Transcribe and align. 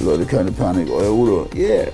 Leute, 0.00 0.26
keine 0.26 0.50
Panik, 0.52 0.90
euer 0.90 1.12
Udo. 1.12 1.48
Yeah. 1.54 1.88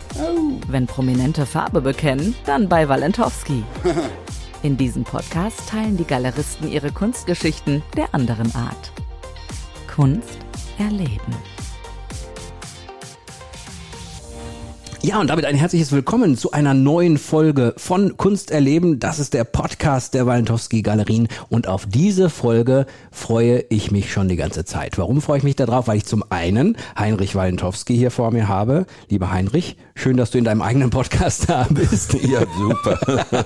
Wenn 0.69 0.87
Prominente 0.87 1.47
Farbe 1.47 1.81
bekennen, 1.81 2.35
dann 2.47 2.69
bei 2.69 2.89
Walentowski. 2.89 3.63
In 4.63 4.77
diesem 4.77 5.05
Podcast 5.05 5.69
teilen 5.69 5.97
die 5.97 6.05
Galeristen 6.05 6.71
ihre 6.71 6.93
Kunstgeschichten 6.93 7.83
der 7.97 8.15
anderen 8.15 8.55
Art. 8.55 8.93
Kunst 9.95 10.39
erleben. 10.79 11.35
Ja, 15.03 15.19
und 15.19 15.31
damit 15.31 15.47
ein 15.47 15.55
herzliches 15.55 15.93
Willkommen 15.93 16.37
zu 16.37 16.53
einer 16.53 16.75
neuen 16.75 17.17
Folge 17.17 17.73
von 17.79 18.19
Kunst 18.19 18.51
erleben. 18.51 19.01
Das 19.01 19.19
ist 19.19 19.33
der 19.33 19.45
Podcast 19.45 20.13
der 20.13 20.27
Walentowski 20.27 20.83
Galerien 20.83 21.27
und 21.49 21.69
auf 21.69 21.87
diese 21.87 22.29
Folge 22.29 22.85
freue 23.11 23.65
ich 23.71 23.91
mich 23.91 24.13
schon 24.13 24.29
die 24.29 24.37
ganze 24.37 24.67
Zeit. 24.67 24.99
Warum 24.99 25.23
freue 25.23 25.39
ich 25.39 25.43
mich 25.43 25.57
darauf? 25.57 25.89
Weil 25.89 25.97
ich 25.97 26.05
zum 26.05 26.23
einen 26.29 26.77
Heinrich 26.99 27.35
Walentowski 27.35 27.97
hier 27.97 28.11
vor 28.11 28.31
mir 28.31 28.49
habe. 28.49 28.85
Lieber 29.09 29.33
Heinrich, 29.33 29.79
schön, 29.95 30.19
dass 30.19 30.33
du 30.33 30.39
in 30.39 30.45
deinem 30.45 30.61
eigenen 30.61 30.91
Podcast 30.91 31.49
da 31.49 31.67
bist. 31.71 32.13
Ja, 32.23 32.41
super. 32.59 33.01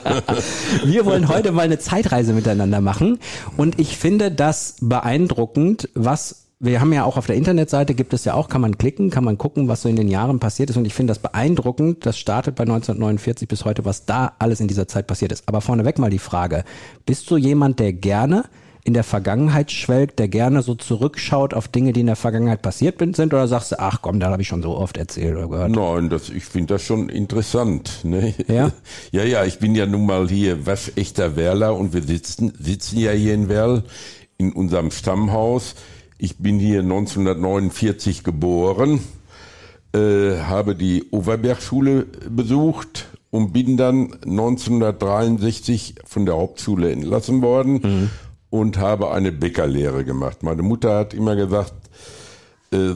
Wir 0.84 1.06
wollen 1.06 1.28
heute 1.28 1.52
mal 1.52 1.62
eine 1.62 1.78
Zeitreise 1.78 2.32
miteinander 2.32 2.80
machen 2.80 3.20
und 3.56 3.78
ich 3.78 3.96
finde 3.96 4.33
das 4.33 4.74
beeindruckend, 4.80 5.89
was 5.94 6.44
wir 6.60 6.80
haben 6.80 6.92
ja 6.92 7.05
auch 7.05 7.16
auf 7.16 7.27
der 7.27 7.36
Internetseite, 7.36 7.94
gibt 7.94 8.14
es 8.14 8.24
ja 8.24 8.34
auch, 8.34 8.48
kann 8.48 8.60
man 8.60 8.78
klicken, 8.78 9.10
kann 9.10 9.24
man 9.24 9.38
gucken, 9.38 9.69
was 9.69 9.83
so 9.83 9.88
in 9.88 9.97
den 9.97 10.08
Jahren 10.08 10.38
passiert 10.38 10.70
ist. 10.70 10.77
Und 10.77 10.86
ich 10.86 10.94
finde 10.94 11.11
das 11.11 11.19
beeindruckend. 11.19 12.06
Das 12.06 12.19
startet 12.19 12.55
bei 12.55 12.62
1949 12.62 13.48
bis 13.48 13.64
heute, 13.64 13.84
was 13.84 14.06
da 14.06 14.33
alles 14.38 14.61
in 14.61 14.69
dieser 14.69 14.88
Zeit 14.88 15.06
passiert 15.06 15.33
ist. 15.33 15.44
Aber 15.46 15.61
vorneweg 15.61 15.98
mal 15.98 16.11
die 16.11 16.19
Frage, 16.19 16.64
bist 17.06 17.30
du 17.30 17.36
jemand, 17.36 17.80
der 17.80 17.92
gerne 17.92 18.44
in 18.84 18.92
der 18.92 19.02
Vergangenheit 19.02 19.72
schwelgt, 19.72 20.19
der 20.19 20.28
gerne 20.28 20.62
so 20.62 20.74
zurückschaut 20.74 21.55
auf 21.55 21.69
Dinge, 21.69 21.94
die 21.94 22.00
in 22.00 22.06
der 22.06 22.16
Vergangenheit 22.16 22.61
passiert 22.61 22.98
sind? 22.98 23.33
Oder 23.33 23.48
sagst 23.48 23.72
du, 23.72 23.78
ach 23.80 24.00
komm, 24.02 24.20
da 24.20 24.30
habe 24.30 24.42
ich 24.42 24.48
schon 24.48 24.62
so 24.62 24.77
oft 24.77 24.98
erzählt 24.98 25.36
oder 25.36 25.48
gehört? 25.48 25.70
Nein, 25.70 26.11
das, 26.11 26.28
ich 26.28 26.44
finde 26.44 26.74
das 26.74 26.83
schon 26.83 27.08
interessant. 27.08 28.05
Ne? 28.05 28.34
Ja? 28.46 28.70
ja, 29.12 29.24
ja, 29.24 29.44
ich 29.44 29.58
bin 29.58 29.74
ja 29.74 29.86
nun 29.86 30.05
mal 30.05 30.28
hier 30.28 30.66
waschechter 30.66 31.34
Werler 31.34 31.74
und 31.77 31.94
wir 31.94 32.02
sitzen, 32.02 32.52
sitzen 32.58 32.98
ja 32.98 33.12
hier 33.12 33.34
in 33.34 33.48
Werl 33.48 33.84
in 34.36 34.52
unserem 34.52 34.91
Stammhaus. 34.91 35.74
Ich 36.19 36.39
bin 36.39 36.59
hier 36.59 36.81
1949 36.81 38.23
geboren, 38.25 39.01
äh, 39.95 40.39
habe 40.43 40.75
die 40.75 41.05
Overbergschule 41.11 42.07
besucht 42.31 43.07
und 43.31 43.53
bin 43.53 43.77
dann 43.77 44.12
1963 44.25 45.97
von 46.05 46.25
der 46.27 46.37
Hauptschule 46.37 46.92
entlassen 46.92 47.42
worden 47.42 47.73
Mhm. 47.83 48.11
und 48.51 48.79
habe 48.79 49.11
eine 49.11 49.33
Bäckerlehre 49.33 50.05
gemacht. 50.05 50.42
Meine 50.42 50.62
Mutter 50.62 50.97
hat 50.98 51.15
immer 51.15 51.35
gesagt, 51.37 51.75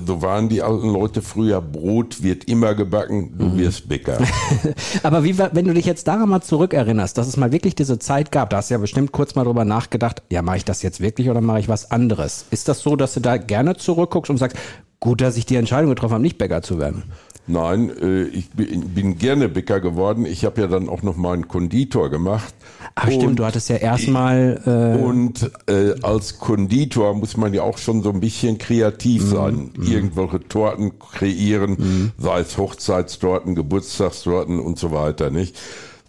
so 0.06 0.22
waren 0.22 0.48
die 0.48 0.62
alten 0.62 0.92
Leute 0.92 1.22
früher, 1.22 1.60
Brot 1.60 2.22
wird 2.22 2.44
immer 2.44 2.74
gebacken, 2.74 3.34
du 3.38 3.44
Mhm. 3.46 3.58
wirst 3.58 3.88
Bäcker. 3.88 4.18
Aber 5.02 5.24
wie, 5.24 5.38
wenn 5.38 5.64
du 5.66 5.74
dich 5.74 5.86
jetzt 5.86 6.08
daran 6.08 6.28
mal 6.28 6.40
zurückerinnerst, 6.42 7.16
dass 7.16 7.26
es 7.28 7.36
mal 7.36 7.52
wirklich 7.52 7.74
diese 7.74 7.98
Zeit 7.98 8.32
gab, 8.32 8.50
da 8.50 8.58
hast 8.58 8.70
du 8.70 8.74
ja 8.74 8.78
bestimmt 8.78 9.12
kurz 9.12 9.34
mal 9.34 9.44
drüber 9.44 9.64
nachgedacht, 9.64 10.22
ja, 10.30 10.42
mache 10.42 10.58
ich 10.58 10.64
das 10.64 10.82
jetzt 10.82 11.00
wirklich 11.00 11.30
oder 11.30 11.40
mache 11.40 11.60
ich 11.60 11.68
was 11.68 11.90
anderes? 11.90 12.46
Ist 12.50 12.68
das 12.68 12.80
so, 12.80 12.96
dass 12.96 13.14
du 13.14 13.20
da 13.20 13.36
gerne 13.36 13.76
zurückguckst 13.76 14.30
und 14.30 14.36
sagst, 14.38 14.56
gut, 15.00 15.20
dass 15.20 15.36
ich 15.36 15.46
die 15.46 15.56
Entscheidung 15.56 15.90
getroffen 15.90 16.14
habe, 16.14 16.22
nicht 16.22 16.38
Bäcker 16.38 16.62
zu 16.62 16.78
werden? 16.78 17.04
Nein, 17.48 17.90
äh, 18.00 18.24
ich 18.24 18.50
bin, 18.50 18.90
bin 18.90 19.18
gerne 19.18 19.48
Bäcker 19.48 19.80
geworden. 19.80 20.26
Ich 20.26 20.44
habe 20.44 20.60
ja 20.60 20.66
dann 20.66 20.88
auch 20.88 21.02
noch 21.02 21.16
mal 21.16 21.32
einen 21.32 21.48
Konditor 21.48 22.10
gemacht. 22.10 22.54
Ach 22.94 23.10
stimmt, 23.10 23.38
du 23.38 23.44
hattest 23.44 23.68
ja 23.70 23.76
erstmal 23.76 24.60
äh, 24.66 25.02
Und 25.02 25.50
äh, 25.66 25.94
als 26.02 26.38
Konditor 26.38 27.14
muss 27.14 27.36
man 27.36 27.54
ja 27.54 27.62
auch 27.62 27.78
schon 27.78 28.02
so 28.02 28.10
ein 28.10 28.20
bisschen 28.20 28.58
kreativ 28.58 29.24
Mhm. 29.24 29.28
sein. 29.30 29.70
Irgendwelche 29.82 30.46
Torten 30.46 30.98
kreieren, 30.98 32.12
sei 32.18 32.40
es 32.40 32.58
Hochzeitstorten, 32.58 33.54
Geburtstagstorten 33.54 34.58
und 34.60 34.78
so 34.78 34.92
weiter, 34.92 35.30
nicht? 35.30 35.58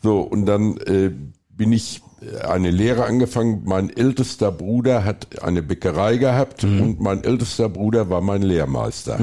So, 0.04 0.20
und 0.22 0.46
dann 0.46 0.78
äh, 0.78 1.12
bin 1.56 1.72
ich 1.72 2.02
äh, 2.22 2.46
eine 2.48 2.72
Lehre 2.72 3.06
angefangen. 3.06 3.62
Mein 3.66 3.90
ältester 3.96 4.52
Bruder 4.52 5.06
hat 5.06 5.42
eine 5.44 5.62
Bäckerei 5.62 6.18
gehabt 6.18 6.64
Mhm. 6.64 6.82
und 6.82 7.00
mein 7.02 7.24
ältester 7.24 7.70
Bruder 7.70 8.10
war 8.10 8.22
mein 8.22 8.42
Lehrmeister. 8.42 9.20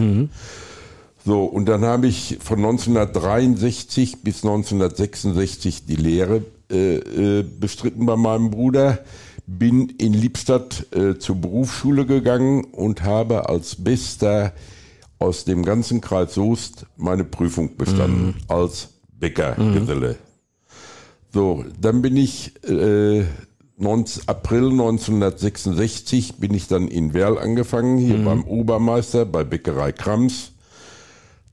So, 1.26 1.42
und 1.42 1.66
dann 1.66 1.84
habe 1.84 2.06
ich 2.06 2.38
von 2.40 2.58
1963 2.58 4.22
bis 4.22 4.44
1966 4.44 5.84
die 5.84 5.96
Lehre 5.96 6.44
äh, 6.70 6.98
äh, 6.98 7.42
bestritten 7.42 8.06
bei 8.06 8.14
meinem 8.14 8.52
Bruder, 8.52 9.00
bin 9.44 9.88
in 9.88 10.12
Liebstadt 10.12 10.86
äh, 10.94 11.18
zur 11.18 11.34
Berufsschule 11.34 12.06
gegangen 12.06 12.62
und 12.62 13.02
habe 13.02 13.48
als 13.48 13.74
Bester 13.74 14.52
aus 15.18 15.44
dem 15.44 15.64
ganzen 15.64 16.00
Kreis 16.00 16.34
Soest 16.34 16.86
meine 16.96 17.24
Prüfung 17.24 17.76
bestanden 17.76 18.36
als 18.46 18.90
Bäckergeselle. 19.18 20.14
So, 21.32 21.64
dann 21.80 22.02
bin 22.02 22.16
ich 22.16 22.52
äh, 22.68 23.24
19, 23.78 24.28
April 24.28 24.70
1966 24.70 26.36
bin 26.36 26.54
ich 26.54 26.68
dann 26.68 26.86
in 26.86 27.14
Werl 27.14 27.36
angefangen, 27.36 27.98
hier 27.98 28.24
beim 28.24 28.44
Obermeister 28.44 29.24
bei 29.26 29.42
Bäckerei 29.42 29.90
Krams. 29.90 30.52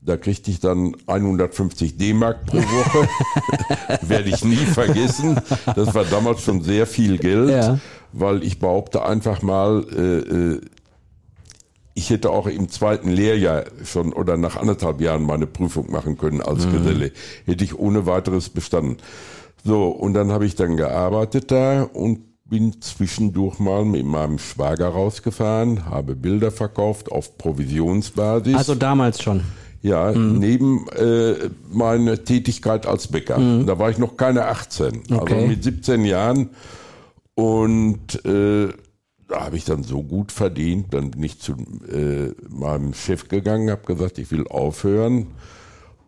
Da 0.06 0.18
kriegte 0.18 0.50
ich 0.50 0.60
dann 0.60 0.94
150 1.06 1.96
D-Mark 1.96 2.44
pro 2.44 2.58
Woche. 2.58 3.08
Werde 4.08 4.28
ich 4.28 4.44
nie 4.44 4.56
vergessen. 4.56 5.40
Das 5.74 5.94
war 5.94 6.04
damals 6.04 6.42
schon 6.42 6.60
sehr 6.62 6.86
viel 6.86 7.16
Geld, 7.18 7.48
Ja. 7.50 7.78
weil 8.12 8.42
ich 8.42 8.58
behaupte 8.58 9.02
einfach 9.04 9.40
mal, 9.40 9.82
äh, 9.90 10.18
äh, 10.56 10.60
ich 11.94 12.10
hätte 12.10 12.30
auch 12.30 12.46
im 12.48 12.68
zweiten 12.68 13.08
Lehrjahr 13.10 13.64
schon 13.84 14.12
oder 14.12 14.36
nach 14.36 14.56
anderthalb 14.56 15.00
Jahren 15.00 15.22
meine 15.22 15.46
Prüfung 15.46 15.90
machen 15.90 16.18
können 16.18 16.42
als 16.42 16.68
Geselle. 16.70 17.12
Hätte 17.46 17.64
ich 17.64 17.78
ohne 17.78 18.04
weiteres 18.04 18.50
bestanden. 18.50 18.98
So, 19.64 19.86
und 19.88 20.12
dann 20.12 20.32
habe 20.32 20.44
ich 20.44 20.54
dann 20.54 20.76
gearbeitet 20.76 21.50
da 21.50 21.84
und 21.84 22.20
bin 22.44 22.82
zwischendurch 22.82 23.58
mal 23.58 23.86
mit 23.86 24.04
meinem 24.04 24.38
Schwager 24.38 24.88
rausgefahren, 24.88 25.86
habe 25.86 26.14
Bilder 26.14 26.50
verkauft 26.50 27.10
auf 27.10 27.38
Provisionsbasis. 27.38 28.54
also 28.54 28.74
damals 28.74 29.22
schon. 29.22 29.42
Ja, 29.84 30.12
neben 30.12 30.88
äh, 30.96 31.50
meiner 31.70 32.24
Tätigkeit 32.24 32.86
als 32.86 33.08
Bäcker. 33.08 33.38
Da 33.66 33.78
war 33.78 33.90
ich 33.90 33.98
noch 33.98 34.16
keine 34.16 34.46
18, 34.46 35.02
Okay. 35.12 35.34
also 35.34 35.46
mit 35.46 35.62
17 35.62 36.06
Jahren. 36.06 36.48
Und 37.34 38.24
äh, 38.24 38.68
da 39.28 39.44
habe 39.44 39.56
ich 39.58 39.66
dann 39.66 39.82
so 39.82 40.02
gut 40.02 40.32
verdient, 40.32 40.94
dann 40.94 41.10
bin 41.10 41.22
ich 41.24 41.38
zu 41.38 41.52
äh, 41.52 42.32
meinem 42.48 42.94
Chef 42.94 43.28
gegangen, 43.28 43.70
habe 43.70 43.82
gesagt, 43.84 44.16
ich 44.18 44.30
will 44.30 44.46
aufhören. 44.48 45.26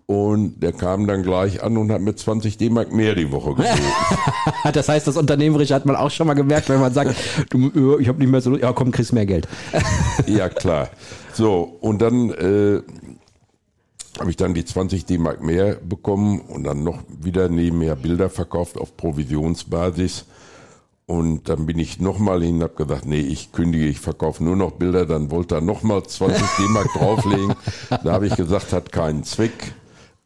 Und 0.06 0.60
der 0.62 0.72
kam 0.72 1.06
dann 1.06 1.22
gleich 1.22 1.62
an 1.62 1.76
und 1.76 1.90
hat 1.92 2.00
mir 2.00 2.14
20 2.14 2.56
D-Mark 2.58 2.92
mehr 2.94 3.14
die 3.14 3.30
Woche 3.30 3.56
gegeben. 3.56 3.74
Das 4.72 4.88
heißt, 4.88 5.06
das 5.06 5.16
Unternehmerische 5.16 5.74
hat 5.74 5.84
man 5.86 5.94
auch 5.96 6.10
schon 6.10 6.26
mal 6.26 6.34
gemerkt, 6.34 6.68
wenn 6.68 6.80
man 6.80 6.92
sagt, 6.92 7.14
du, 7.50 7.96
äh, 7.98 8.02
ich 8.02 8.08
habe 8.08 8.18
nicht 8.20 8.30
mehr 8.30 8.40
so, 8.40 8.56
ja 8.56 8.72
komm, 8.72 8.90
kriegst 8.90 9.12
mehr 9.12 9.26
Geld. 9.26 9.46
ja, 10.26 10.48
klar. 10.48 10.88
So, 11.34 11.76
und 11.80 12.00
dann 12.02 12.30
äh, 12.30 12.80
habe 14.18 14.30
ich 14.30 14.36
dann 14.36 14.54
die 14.54 14.64
20 14.64 15.04
D-Mark 15.04 15.42
mehr 15.42 15.76
bekommen 15.76 16.40
und 16.40 16.64
dann 16.64 16.82
noch 16.82 17.02
wieder 17.08 17.48
nebenher 17.48 17.96
Bilder 17.96 18.30
verkauft 18.30 18.78
auf 18.78 18.96
Provisionsbasis. 18.96 20.26
Und 21.06 21.48
dann 21.48 21.66
bin 21.66 21.78
ich 21.78 22.00
nochmal 22.00 22.42
hin 22.42 22.56
und 22.56 22.62
habe 22.64 22.84
gesagt, 22.84 23.06
nee, 23.06 23.20
ich 23.20 23.52
kündige, 23.52 23.86
ich 23.86 24.00
verkaufe 24.00 24.42
nur 24.42 24.56
noch 24.56 24.72
Bilder. 24.72 25.06
Dann 25.06 25.30
wollte 25.30 25.56
er 25.56 25.60
nochmal 25.60 26.02
20 26.02 26.42
D-Mark 26.58 26.92
drauflegen. 26.94 27.54
Da 27.90 28.12
habe 28.12 28.26
ich 28.26 28.34
gesagt, 28.34 28.72
hat 28.72 28.90
keinen 28.90 29.22
Zweck. 29.22 29.74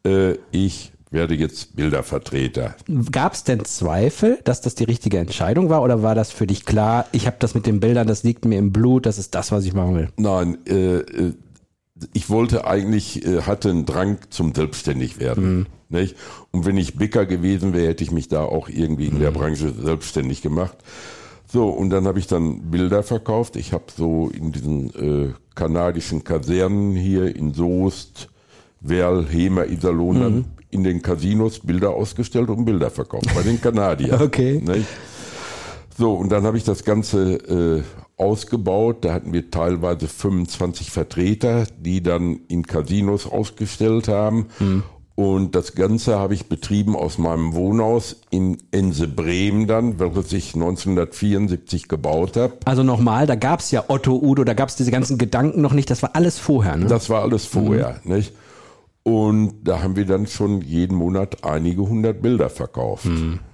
Äh, 0.03 0.37
ich 0.51 0.91
werde 1.11 1.35
jetzt 1.35 1.75
Bildervertreter. 1.75 2.75
Gab 3.11 3.33
es 3.33 3.43
denn 3.43 3.63
Zweifel, 3.65 4.39
dass 4.45 4.61
das 4.61 4.75
die 4.75 4.85
richtige 4.85 5.19
Entscheidung 5.19 5.69
war 5.69 5.83
oder 5.83 6.01
war 6.01 6.15
das 6.15 6.31
für 6.31 6.47
dich 6.47 6.65
klar, 6.65 7.05
ich 7.11 7.27
habe 7.27 7.35
das 7.39 7.53
mit 7.53 7.65
den 7.65 7.81
Bildern, 7.81 8.07
das 8.07 8.23
liegt 8.23 8.45
mir 8.45 8.57
im 8.57 8.71
Blut, 8.71 9.05
das 9.05 9.17
ist 9.17 9.35
das, 9.35 9.51
was 9.51 9.65
ich 9.65 9.73
machen 9.73 9.95
will? 9.95 10.09
Nein, 10.15 10.57
äh, 10.65 10.99
äh, 10.99 11.33
ich 12.13 12.29
wollte 12.29 12.65
eigentlich, 12.65 13.25
äh, 13.25 13.41
hatte 13.41 13.69
einen 13.69 13.85
Drang 13.85 14.17
zum 14.29 14.53
Selbstständigwerden. 14.53 15.67
Nicht? 15.89 16.15
Und 16.51 16.65
wenn 16.65 16.77
ich 16.77 16.95
Bäcker 16.95 17.25
gewesen 17.25 17.73
wäre, 17.73 17.89
hätte 17.89 18.03
ich 18.03 18.11
mich 18.11 18.27
da 18.29 18.43
auch 18.43 18.69
irgendwie 18.69 19.07
in 19.07 19.19
der 19.19 19.31
Branche 19.31 19.73
selbstständig 19.73 20.41
gemacht. 20.41 20.77
So, 21.51 21.67
und 21.67 21.89
dann 21.89 22.07
habe 22.07 22.17
ich 22.17 22.27
dann 22.27 22.71
Bilder 22.71 23.03
verkauft. 23.03 23.57
Ich 23.57 23.73
habe 23.73 23.85
so 23.95 24.29
in 24.29 24.53
diesen 24.53 24.89
äh, 24.95 25.33
kanadischen 25.53 26.23
Kasernen 26.23 26.95
hier 26.95 27.35
in 27.35 27.53
Soest, 27.53 28.29
Werl, 28.79 29.27
Hemer, 29.27 29.67
Iserlohn 29.67 30.19
dann 30.21 30.45
in 30.69 30.85
den 30.85 31.01
Casinos 31.01 31.59
Bilder 31.59 31.91
ausgestellt 31.91 32.49
und 32.49 32.63
Bilder 32.63 32.89
verkauft 32.89 33.27
bei 33.35 33.43
den 33.43 33.59
Kanadiern. 33.61 34.21
Okay. 34.21 34.61
Nicht? 34.65 34.87
So, 36.01 36.13
und 36.13 36.31
dann 36.31 36.45
habe 36.45 36.57
ich 36.57 36.63
das 36.63 36.83
Ganze 36.83 37.35
äh, 37.35 37.83
ausgebaut. 38.17 39.05
Da 39.05 39.13
hatten 39.13 39.33
wir 39.33 39.51
teilweise 39.51 40.07
25 40.07 40.89
Vertreter, 40.89 41.65
die 41.77 42.01
dann 42.01 42.39
in 42.47 42.65
Casinos 42.65 43.27
ausgestellt 43.27 44.07
haben. 44.07 44.47
Und 45.13 45.53
das 45.53 45.75
Ganze 45.75 46.17
habe 46.17 46.33
ich 46.33 46.47
betrieben 46.47 46.95
aus 46.95 47.19
meinem 47.19 47.53
Wohnhaus 47.53 48.15
in 48.31 48.57
Ense 48.71 49.07
Bremen 49.07 49.67
dann, 49.67 49.99
welches 49.99 50.33
ich 50.33 50.55
1974 50.55 51.87
gebaut 51.87 52.35
habe. 52.35 52.53
Also 52.65 52.81
nochmal, 52.81 53.27
da 53.27 53.35
gab 53.35 53.59
es 53.59 53.69
ja 53.69 53.83
Otto, 53.87 54.19
Udo, 54.19 54.43
da 54.43 54.55
gab 54.55 54.69
es 54.69 54.75
diese 54.75 54.89
ganzen 54.89 55.19
Gedanken 55.19 55.61
noch 55.61 55.73
nicht, 55.73 55.91
das 55.91 56.01
war 56.01 56.15
alles 56.15 56.39
vorher, 56.39 56.77
ne? 56.77 56.87
Das 56.87 57.11
war 57.11 57.21
alles 57.21 57.45
vorher, 57.45 57.99
nicht? 58.05 58.33
Und 59.03 59.53
da 59.65 59.83
haben 59.83 59.95
wir 59.95 60.07
dann 60.07 60.25
schon 60.25 60.61
jeden 60.61 60.97
Monat 60.97 61.43
einige 61.43 61.83
hundert 61.83 62.23
Bilder 62.23 62.49
verkauft. 62.49 63.05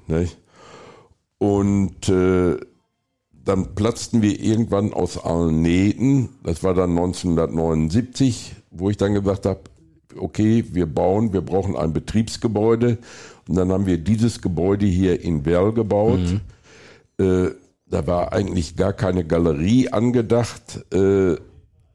Nicht? 0.08 0.38
Und 1.40 2.10
äh, 2.10 2.58
dann 3.32 3.76
platzten 3.76 4.22
wir 4.22 4.40
irgendwann 4.40 4.94
aus 4.94 5.18
allen 5.18 5.62
Nähten. 5.62 6.30
Das 6.44 6.64
war 6.64 6.74
dann 6.74 6.92
1979, 6.92 8.56
wo 8.72 8.90
ich 8.90 8.98
dann 8.98 9.14
gesagt 9.14 9.46
habe, 9.46 9.62
okay, 10.18 10.66
wir 10.72 10.86
bauen, 10.86 11.34
wir 11.34 11.42
brauchen 11.42 11.76
ein 11.76 11.94
Betriebsgebäude. 11.94 12.98
Und 13.48 13.56
dann 13.56 13.72
haben 13.72 13.86
wir 13.86 13.98
dieses 13.98 14.42
Gebäude 14.42 14.86
hier 14.86 15.22
in 15.22 15.46
Werl 15.46 15.72
gebaut. 15.72 16.20
Äh, 17.20 17.52
da 17.90 18.06
war 18.06 18.34
eigentlich 18.34 18.76
gar 18.76 18.94
keine 18.94 19.24
Galerie 19.24 19.90
angedacht, 19.90 20.84
äh, 20.94 21.38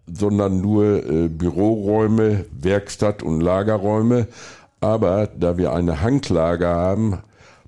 sondern 0.07 0.61
nur 0.61 1.05
äh, 1.05 1.29
Büroräume, 1.29 2.47
Werkstatt 2.59 3.23
und 3.23 3.41
Lagerräume. 3.41 4.27
Aber 4.81 5.27
da 5.27 5.59
wir 5.59 5.73
eine 5.73 6.01
Hanglage 6.01 6.67
haben, 6.67 7.19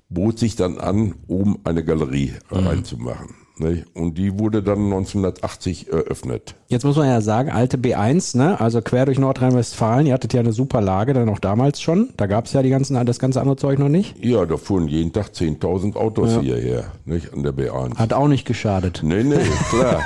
bot 0.09 0.39
sich 0.39 0.55
dann 0.55 0.77
an, 0.77 1.15
oben 1.27 1.59
eine 1.63 1.83
Galerie 1.83 2.33
reinzumachen. 2.49 3.35
Ne? 3.57 3.85
Und 3.93 4.17
die 4.17 4.37
wurde 4.37 4.61
dann 4.61 4.79
1980 4.85 5.89
eröffnet. 5.89 6.55
Jetzt 6.67 6.83
muss 6.83 6.97
man 6.97 7.07
ja 7.07 7.21
sagen, 7.21 7.51
alte 7.51 7.77
B1, 7.77 8.35
ne? 8.35 8.59
also 8.59 8.81
quer 8.81 9.05
durch 9.05 9.17
Nordrhein-Westfalen, 9.17 10.07
ihr 10.07 10.13
hattet 10.13 10.33
ja 10.33 10.41
eine 10.41 10.51
super 10.51 10.81
Lage, 10.81 11.13
dann 11.13 11.29
auch 11.29 11.39
damals 11.39 11.81
schon. 11.81 12.09
Da 12.17 12.25
gab 12.25 12.45
es 12.45 12.53
ja 12.53 12.61
die 12.63 12.69
ganzen, 12.69 13.03
das 13.05 13.17
ganze 13.17 13.39
andere 13.39 13.55
Zeug 13.55 13.79
noch 13.79 13.87
nicht. 13.87 14.15
Ja, 14.23 14.45
da 14.45 14.57
fuhren 14.57 14.89
jeden 14.89 15.13
Tag 15.13 15.27
10.000 15.27 15.95
Autos 15.95 16.39
hierher, 16.41 16.91
nicht 17.05 17.31
an 17.33 17.43
der 17.43 17.53
B1. 17.53 17.95
Hat 17.95 18.11
auch 18.11 18.27
nicht 18.27 18.45
geschadet. 18.45 19.01
Nee, 19.03 19.23
nee, 19.23 19.39
klar. 19.69 20.01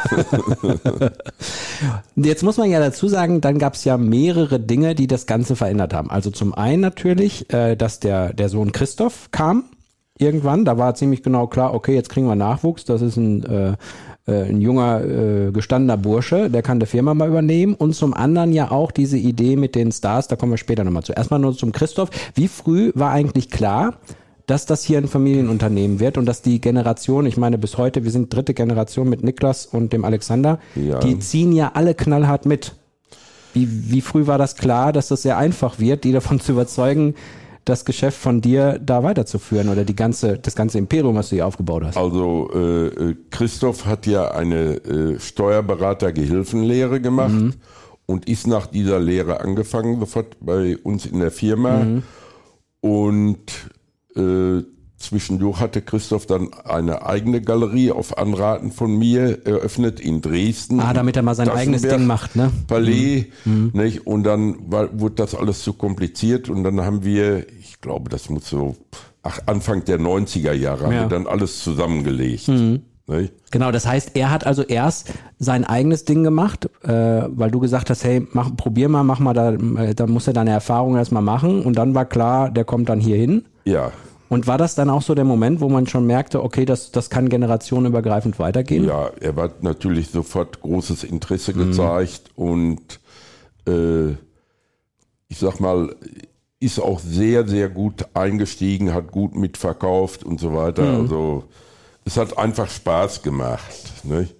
Jetzt 2.16 2.44
muss 2.44 2.58
man 2.58 2.70
ja 2.70 2.80
dazu 2.80 3.08
sagen, 3.08 3.42
dann 3.42 3.58
gab 3.58 3.74
es 3.74 3.84
ja 3.84 3.98
mehrere 3.98 4.60
Dinge, 4.60 4.94
die 4.94 5.08
das 5.08 5.26
Ganze 5.26 5.56
verändert 5.56 5.94
haben. 5.94 6.12
Also 6.12 6.30
zum 6.30 6.54
einen 6.54 6.82
natürlich, 6.82 7.52
äh, 7.52 7.76
dass 7.76 8.00
der, 8.00 8.34
der 8.34 8.50
Sohn 8.50 8.72
Christoph 8.72 9.30
kam 9.32 9.64
irgendwann. 10.20 10.66
Da 10.66 10.78
war 10.78 10.94
ziemlich 10.94 11.24
genau 11.24 11.48
klar, 11.48 11.74
okay, 11.74 11.96
jetzt 11.96 12.10
kriegen 12.10 12.28
wir 12.28 12.36
Nachwuchs. 12.36 12.86
Das 12.86 13.02
ist 13.02 13.18
ein, 13.18 13.44
äh, 13.46 13.72
äh, 14.28 14.50
ein 14.50 14.62
junger, 14.62 15.02
äh, 15.04 15.52
gestandener 15.52 15.98
Bursche, 15.98 16.50
der 16.50 16.62
kann 16.62 16.80
die 16.80 16.86
Firma 16.86 17.14
mal 17.16 17.28
übernehmen. 17.28 17.74
Und 17.74 17.96
zum 17.96 18.14
anderen 18.14 18.54
ja 18.54 18.70
auch 18.70 18.92
diese 18.92 19.18
Idee 19.18 19.56
mit 19.56 19.74
den 19.76 19.92
Stars, 19.92 20.28
da 20.28 20.36
kommen 20.36 20.52
wir 20.52 20.58
später 20.58 20.84
nochmal 20.84 21.04
zu. 21.04 21.14
Erstmal 21.14 21.40
nur 21.40 21.56
zum 21.58 21.72
Christoph. 21.72 22.10
Wie 22.36 22.48
früh 22.48 22.92
war 22.94 23.12
eigentlich 23.12 23.50
klar, 23.50 23.96
dass 24.46 24.66
das 24.66 24.84
hier 24.84 24.98
ein 24.98 25.08
Familienunternehmen 25.08 26.00
wird 26.00 26.18
und 26.18 26.26
dass 26.26 26.42
die 26.42 26.60
Generation, 26.60 27.26
ich 27.28 27.38
meine 27.38 27.58
bis 27.60 27.78
heute, 27.78 28.04
wir 28.04 28.12
sind 28.12 28.34
dritte 28.34 28.54
Generation 28.56 29.08
mit 29.08 29.24
Niklas 29.24 29.68
und 29.68 29.94
dem 29.94 30.04
Alexander, 30.04 30.60
Ja. 30.76 31.00
die 31.00 31.20
ziehen 31.20 31.52
ja 31.52 31.72
alle 31.76 31.94
knallhart 31.94 32.46
mit. 32.46 32.74
Wie, 33.54 33.92
wie 33.92 34.02
früh 34.02 34.28
war 34.28 34.38
das 34.38 34.56
klar, 34.56 34.92
dass 34.92 35.08
das 35.08 35.22
sehr 35.22 35.38
einfach 35.38 35.80
wird, 35.80 36.04
die 36.04 36.12
davon 36.12 36.40
zu 36.40 36.52
überzeugen, 36.54 37.16
das 37.66 37.86
Geschäft 37.86 38.18
von 38.18 38.42
dir 38.42 38.80
da 38.84 39.04
weiterzuführen 39.04 39.70
oder 39.70 39.86
die 39.86 39.96
ganze, 39.96 40.38
das 40.38 40.56
ganze 40.56 40.78
Imperium, 40.78 41.16
was 41.16 41.30
du 41.30 41.36
hier 41.36 41.48
aufgebaut 41.48 41.84
hast? 41.86 41.98
Also 41.98 42.50
äh, 42.54 42.88
äh, 42.88 43.16
Christoph 43.30 43.86
hat 43.86 44.08
ja 44.08 44.32
eine 44.32 44.76
äh, 44.78 45.20
Steuerberater-Gehilfenlehre 45.20 47.02
gemacht 47.02 47.58
und 48.06 48.28
ist 48.28 48.48
nach 48.48 48.68
dieser 48.68 49.00
Lehre 49.00 49.42
angefangen, 49.42 50.00
sofort 50.00 50.38
bei 50.40 50.78
uns 50.78 51.06
in 51.06 51.20
der 51.20 51.32
Firma. 51.32 52.02
Und 52.82 53.52
äh, 54.16 54.64
zwischendurch 55.00 55.60
hatte 55.60 55.82
Christoph 55.82 56.26
dann 56.26 56.50
eine 56.66 57.06
eigene 57.06 57.42
Galerie 57.42 57.92
auf 57.92 58.18
Anraten 58.18 58.72
von 58.72 58.98
mir 58.98 59.46
eröffnet 59.46 60.00
in 60.00 60.22
Dresden. 60.22 60.80
Ah, 60.80 60.94
damit 60.94 61.16
er 61.16 61.24
mal 61.24 61.36
sein 61.36 61.50
eigenes 61.50 61.82
Ding 61.82 62.06
macht, 62.06 62.36
ne? 62.36 62.52
Palais, 62.68 63.26
nicht? 63.46 64.06
Und 64.06 64.24
dann 64.24 64.56
war, 64.70 65.00
wurde 65.00 65.16
das 65.16 65.36
alles 65.36 65.64
zu 65.64 65.74
kompliziert 65.74 66.50
und 66.50 66.64
dann 66.64 66.82
haben 66.82 67.04
wir, 67.04 67.48
ich 67.60 67.82
glaube, 67.82 68.10
das 68.10 68.30
muss 68.30 68.50
so 68.50 68.76
ach, 69.24 69.40
Anfang 69.46 69.86
der 69.86 70.00
90er 70.00 70.54
Jahre, 70.54 70.86
haben 70.86 70.94
Ja. 70.94 71.02
wir 71.02 71.08
dann 71.10 71.28
alles 71.28 71.64
zusammengelegt. 71.64 72.48
Nicht? 72.48 73.34
Genau, 73.50 73.72
das 73.72 73.88
heißt, 73.88 74.12
er 74.16 74.30
hat 74.30 74.46
also 74.46 74.62
erst 74.62 75.14
sein 75.40 75.64
eigenes 75.66 76.06
Ding 76.06 76.24
gemacht, 76.24 76.70
äh, 76.84 77.24
weil 77.28 77.50
du 77.50 77.60
gesagt 77.60 77.90
hast, 77.90 78.04
hey, 78.04 78.28
mach, 78.34 78.56
probier 78.56 78.88
mal, 78.88 79.04
mach 79.04 79.20
mal, 79.20 79.34
da, 79.34 79.54
äh, 79.54 79.96
da 79.96 80.06
muss 80.06 80.28
er 80.28 80.34
deine 80.34 80.52
Erfahrung 80.52 80.96
erstmal 80.96 81.24
machen 81.24 81.64
und 81.64 81.74
dann 81.76 81.96
war 81.96 82.06
klar, 82.06 82.52
der 82.52 82.66
kommt 82.66 82.88
dann 82.88 83.00
hier 83.00 83.16
hin. 83.16 83.46
Ja, 83.66 83.92
Und 84.30 84.46
war 84.46 84.60
das 84.60 84.76
dann 84.76 84.92
auch 84.92 85.02
so 85.02 85.16
der 85.16 85.26
Moment, 85.26 85.60
wo 85.60 85.70
man 85.70 85.88
schon 85.88 86.06
merkte, 86.06 86.44
okay, 86.44 86.64
das, 86.64 86.92
das 86.92 87.10
kann 87.10 87.30
generationenübergreifend 87.30 88.38
weitergehen? 88.38 88.86
ja, 88.86 89.10
er 89.20 89.36
hat 89.36 89.64
natürlich 89.64 90.10
sofort 90.10 90.62
großes 90.62 91.04
Interesse 91.04 91.54
gezeigt 91.54 92.30
und 92.36 93.00
äh, 93.68 94.12
ich 95.28 95.38
sag 95.38 95.60
mal, 95.60 95.96
ist 96.60 96.80
auch 96.80 97.00
sehr, 97.00 97.48
sehr 97.48 97.70
gut 97.70 98.06
eingestiegen, 98.14 98.94
hat 98.94 99.12
gut 99.12 99.36
mitverkauft 99.36 100.24
und 100.24 100.40
so 100.40 100.54
weiter. 100.54 100.84
Also 100.84 101.46
es 102.06 102.18
hat 102.18 102.38
einfach 102.38 102.70
Spaß 102.70 103.24
gemacht. 103.24 104.04
Nicht? 104.04 104.36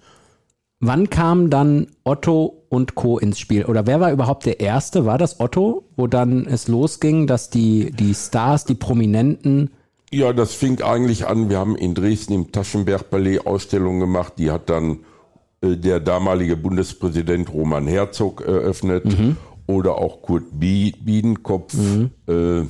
Wann 0.80 1.10
kam 1.10 1.50
dann 1.50 1.88
Otto 2.04 2.64
und 2.68 2.94
Co. 2.94 3.18
ins 3.18 3.38
Spiel? 3.38 3.64
Oder 3.64 3.86
wer 3.86 4.00
war 4.00 4.12
überhaupt 4.12 4.46
der 4.46 4.60
Erste? 4.60 5.04
War 5.04 5.18
das 5.18 5.40
Otto, 5.40 5.84
wo 5.96 6.06
dann 6.06 6.46
es 6.46 6.68
losging, 6.68 7.26
dass 7.26 7.50
die, 7.50 7.90
die 7.92 8.14
Stars, 8.14 8.64
die 8.64 8.74
Prominenten, 8.74 9.70
Ja, 10.12 10.32
das 10.32 10.54
fing 10.54 10.80
eigentlich 10.82 11.26
an. 11.26 11.50
Wir 11.50 11.58
haben 11.58 11.76
in 11.76 11.94
Dresden 11.94 12.32
im 12.32 12.50
Taschenberg-Palais 12.52 13.40
Ausstellungen 13.46 14.00
gemacht. 14.00 14.34
Die 14.38 14.50
hat 14.50 14.68
dann 14.68 15.00
äh, 15.60 15.76
der 15.76 16.00
damalige 16.00 16.56
Bundespräsident 16.56 17.52
Roman 17.52 17.86
Herzog 17.86 18.40
eröffnet 18.40 19.04
oder 19.66 19.98
auch 19.98 20.20
Kurt 20.22 20.44
Bie- 20.58 20.94
Biedenkopf. 21.00 21.74
Äh, 22.26 22.62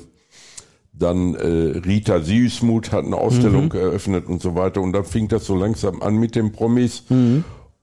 dann 0.93 1.35
äh, 1.35 1.79
Rita 1.79 2.21
Süßmuth 2.21 2.93
hat 2.93 3.07
eine 3.07 3.17
Ausstellung 3.17 3.73
eröffnet 3.73 4.27
und 4.27 4.43
so 4.43 4.55
weiter. 4.55 4.83
Und 4.83 4.93
dann 4.93 5.05
fing 5.07 5.29
das 5.29 5.47
so 5.47 5.57
langsam 5.57 6.03
an 6.03 6.17
mit 6.19 6.35
den 6.35 6.53
Promis. 6.53 7.05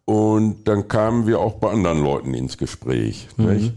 Und 0.06 0.66
dann 0.68 0.88
kamen 0.88 1.26
wir 1.26 1.40
auch 1.40 1.56
bei 1.56 1.72
anderen 1.72 2.04
Leuten 2.04 2.36
ins 2.36 2.60
Gespräch. 2.60 3.28
Nicht? 3.38 3.74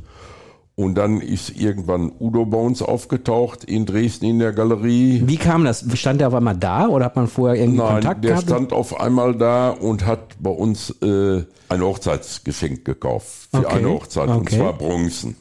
Und 0.81 0.95
dann 0.95 1.21
ist 1.21 1.51
irgendwann 1.61 2.11
Udo 2.19 2.47
bei 2.47 2.57
uns 2.57 2.81
aufgetaucht 2.81 3.65
in 3.65 3.85
Dresden 3.85 4.25
in 4.25 4.39
der 4.39 4.53
Galerie. 4.53 5.23
wie 5.27 5.37
kam 5.37 5.65
das? 5.65 5.85
Stand 5.95 6.21
der 6.23 6.29
auf 6.29 6.35
einmal 6.35 6.57
da 6.57 6.89
oder 6.89 7.05
hat 7.05 7.17
man 7.17 7.27
vorher 7.29 7.61
irgendwie 7.61 7.81
Nein, 7.81 7.93
Kontakt 7.97 8.25
der 8.25 8.31
gehabt? 8.31 8.47
stand 8.49 8.73
auf 8.73 8.99
einmal 8.99 9.35
da 9.35 9.71
und 9.71 10.07
hat 10.07 10.37
bei 10.41 10.49
uns 10.51 10.89
äh, 11.03 11.43
ein 11.69 11.83
Hochzeitsgeschenk 11.83 12.87
gekauft 12.87 13.49
für 13.51 13.59
Okay, 13.59 13.77
eine 13.77 13.89
Hochzeit 13.91 14.29
und 14.29 14.37
okay. 14.39 14.57
zwar 14.57 14.73
Bronzen. 14.73 15.37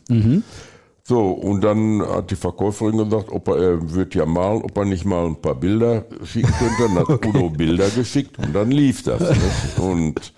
So, 1.04 1.32
und 1.32 1.62
dann 1.64 2.02
hat 2.06 2.30
die 2.32 2.36
Verkäuferin 2.36 2.98
gesagt, 2.98 3.32
ob 3.32 3.48
er, 3.48 3.56
er 3.58 3.94
wird 3.94 4.16
ja 4.16 4.26
mal, 4.26 4.58
ob 4.58 4.78
er 4.78 4.86
nicht 4.86 5.06
mal 5.06 5.26
ein 5.26 5.42
paar 5.42 5.56
Bilder 5.56 6.04
schicken 6.26 6.52
könnte. 6.60 6.84
Dann 6.84 7.00
hat 7.00 7.26
Udo 7.26 7.50
Bilder 7.50 7.90
geschickt 7.90 8.38
und 8.40 8.54
dann 8.54 8.72
lief 8.72 9.04
das. 9.04 9.22
Nicht? 9.22 9.80
Und 9.80 10.34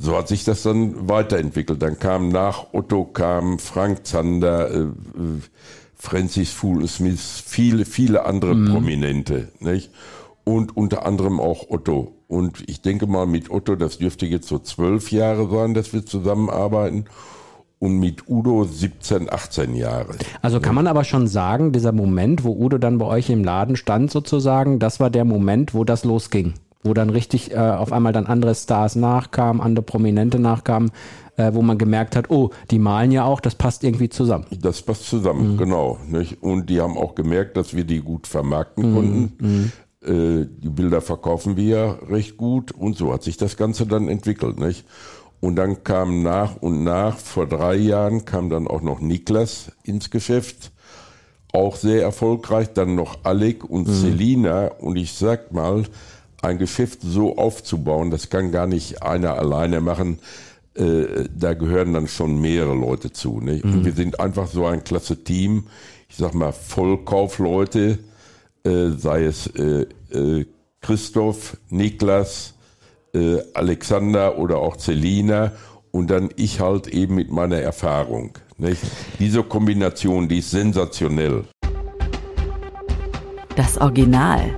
so 0.00 0.16
hat 0.16 0.28
sich 0.28 0.44
das 0.44 0.62
dann 0.62 1.08
weiterentwickelt. 1.08 1.82
Dann 1.82 1.98
kam 1.98 2.30
nach 2.30 2.68
Otto 2.72 3.04
kam 3.04 3.58
Frank 3.58 4.06
Zander, 4.06 4.70
äh, 4.70 4.78
äh, 4.78 4.88
Francis 5.94 6.50
Fool 6.50 6.88
Smith, 6.88 7.42
viele, 7.46 7.84
viele 7.84 8.24
andere 8.24 8.54
Prominente, 8.54 9.48
nicht? 9.60 9.90
Und 10.44 10.74
unter 10.74 11.04
anderem 11.04 11.38
auch 11.38 11.68
Otto. 11.68 12.14
Und 12.28 12.64
ich 12.66 12.80
denke 12.80 13.06
mal 13.06 13.26
mit 13.26 13.50
Otto, 13.50 13.76
das 13.76 13.98
dürfte 13.98 14.24
jetzt 14.24 14.48
so 14.48 14.58
zwölf 14.58 15.12
Jahre 15.12 15.50
sein, 15.50 15.74
dass 15.74 15.92
wir 15.92 16.06
zusammenarbeiten. 16.06 17.04
Und 17.78 17.98
mit 17.98 18.28
Udo 18.28 18.64
17, 18.64 19.30
18 19.30 19.74
Jahre. 19.74 20.14
Also 20.40 20.60
kann 20.60 20.74
man 20.74 20.86
aber 20.86 21.04
schon 21.04 21.26
sagen, 21.26 21.72
dieser 21.72 21.92
Moment, 21.92 22.44
wo 22.44 22.52
Udo 22.52 22.78
dann 22.78 22.98
bei 22.98 23.06
euch 23.06 23.30
im 23.30 23.44
Laden 23.44 23.76
stand 23.76 24.10
sozusagen, 24.10 24.78
das 24.78 25.00
war 25.00 25.10
der 25.10 25.24
Moment, 25.24 25.74
wo 25.74 25.84
das 25.84 26.04
losging. 26.04 26.54
Wo 26.82 26.94
dann 26.94 27.10
richtig 27.10 27.52
äh, 27.52 27.56
auf 27.56 27.92
einmal 27.92 28.12
dann 28.12 28.26
andere 28.26 28.54
Stars 28.54 28.96
nachkamen, 28.96 29.60
andere 29.60 29.84
Prominente 29.84 30.38
nachkamen, 30.38 30.92
äh, 31.36 31.52
wo 31.52 31.60
man 31.60 31.76
gemerkt 31.76 32.16
hat, 32.16 32.30
oh, 32.30 32.50
die 32.70 32.78
malen 32.78 33.12
ja 33.12 33.24
auch, 33.24 33.40
das 33.40 33.54
passt 33.54 33.84
irgendwie 33.84 34.08
zusammen. 34.08 34.46
Das 34.60 34.80
passt 34.80 35.04
zusammen, 35.04 35.58
genau. 35.58 35.98
Nicht? 36.08 36.42
Und 36.42 36.70
die 36.70 36.80
haben 36.80 36.96
auch 36.96 37.14
gemerkt, 37.14 37.56
dass 37.56 37.74
wir 37.74 37.84
die 37.84 38.00
gut 38.00 38.26
vermarkten 38.26 38.94
konnten. 38.94 39.72
Äh, 40.02 40.46
die 40.48 40.70
Bilder 40.70 41.02
verkaufen 41.02 41.58
wir 41.58 41.64
ja 41.64 41.90
recht 42.08 42.38
gut 42.38 42.72
und 42.72 42.96
so 42.96 43.12
hat 43.12 43.22
sich 43.22 43.36
das 43.36 43.58
Ganze 43.58 43.86
dann 43.86 44.08
entwickelt. 44.08 44.58
Nicht? 44.58 44.86
Und 45.40 45.56
dann 45.56 45.84
kam 45.84 46.22
nach 46.22 46.56
und 46.56 46.84
nach, 46.84 47.16
vor 47.16 47.46
drei 47.46 47.74
Jahren 47.76 48.24
kam 48.24 48.50
dann 48.50 48.66
auch 48.68 48.82
noch 48.82 49.00
Niklas 49.00 49.72
ins 49.82 50.10
Geschäft. 50.10 50.72
Auch 51.52 51.76
sehr 51.76 52.02
erfolgreich. 52.02 52.72
Dann 52.74 52.94
noch 52.94 53.24
Alec 53.24 53.64
und 53.64 53.88
mhm. 53.88 53.92
Selina. 53.92 54.66
Und 54.66 54.96
ich 54.96 55.14
sag 55.14 55.52
mal, 55.52 55.84
ein 56.42 56.58
Geschäft 56.58 57.00
so 57.02 57.36
aufzubauen, 57.36 58.10
das 58.10 58.30
kann 58.30 58.52
gar 58.52 58.66
nicht 58.66 59.02
einer 59.02 59.34
alleine 59.34 59.80
machen. 59.80 60.18
Äh, 60.74 61.28
da 61.36 61.54
gehören 61.54 61.92
dann 61.92 62.08
schon 62.08 62.40
mehrere 62.40 62.74
Leute 62.74 63.12
zu. 63.12 63.40
Nicht? 63.40 63.64
Mhm. 63.64 63.72
Und 63.74 63.84
wir 63.84 63.92
sind 63.92 64.20
einfach 64.20 64.46
so 64.46 64.66
ein 64.66 64.84
klasse 64.84 65.22
Team. 65.24 65.66
Ich 66.08 66.16
sag 66.16 66.34
mal, 66.34 66.52
Vollkaufleute, 66.52 67.98
äh, 68.64 68.90
sei 68.96 69.24
es 69.24 69.46
äh, 69.48 69.86
Christoph, 70.80 71.56
Niklas, 71.68 72.54
Alexander 73.54 74.38
oder 74.38 74.58
auch 74.58 74.76
Celina 74.76 75.52
und 75.90 76.10
dann 76.10 76.30
ich 76.36 76.60
halt 76.60 76.86
eben 76.86 77.16
mit 77.16 77.30
meiner 77.30 77.58
Erfahrung. 77.58 78.38
Nicht? 78.56 78.80
Diese 79.18 79.42
Kombination, 79.42 80.28
die 80.28 80.38
ist 80.38 80.52
sensationell. 80.52 81.44
Das 83.56 83.78
Original. 83.78 84.54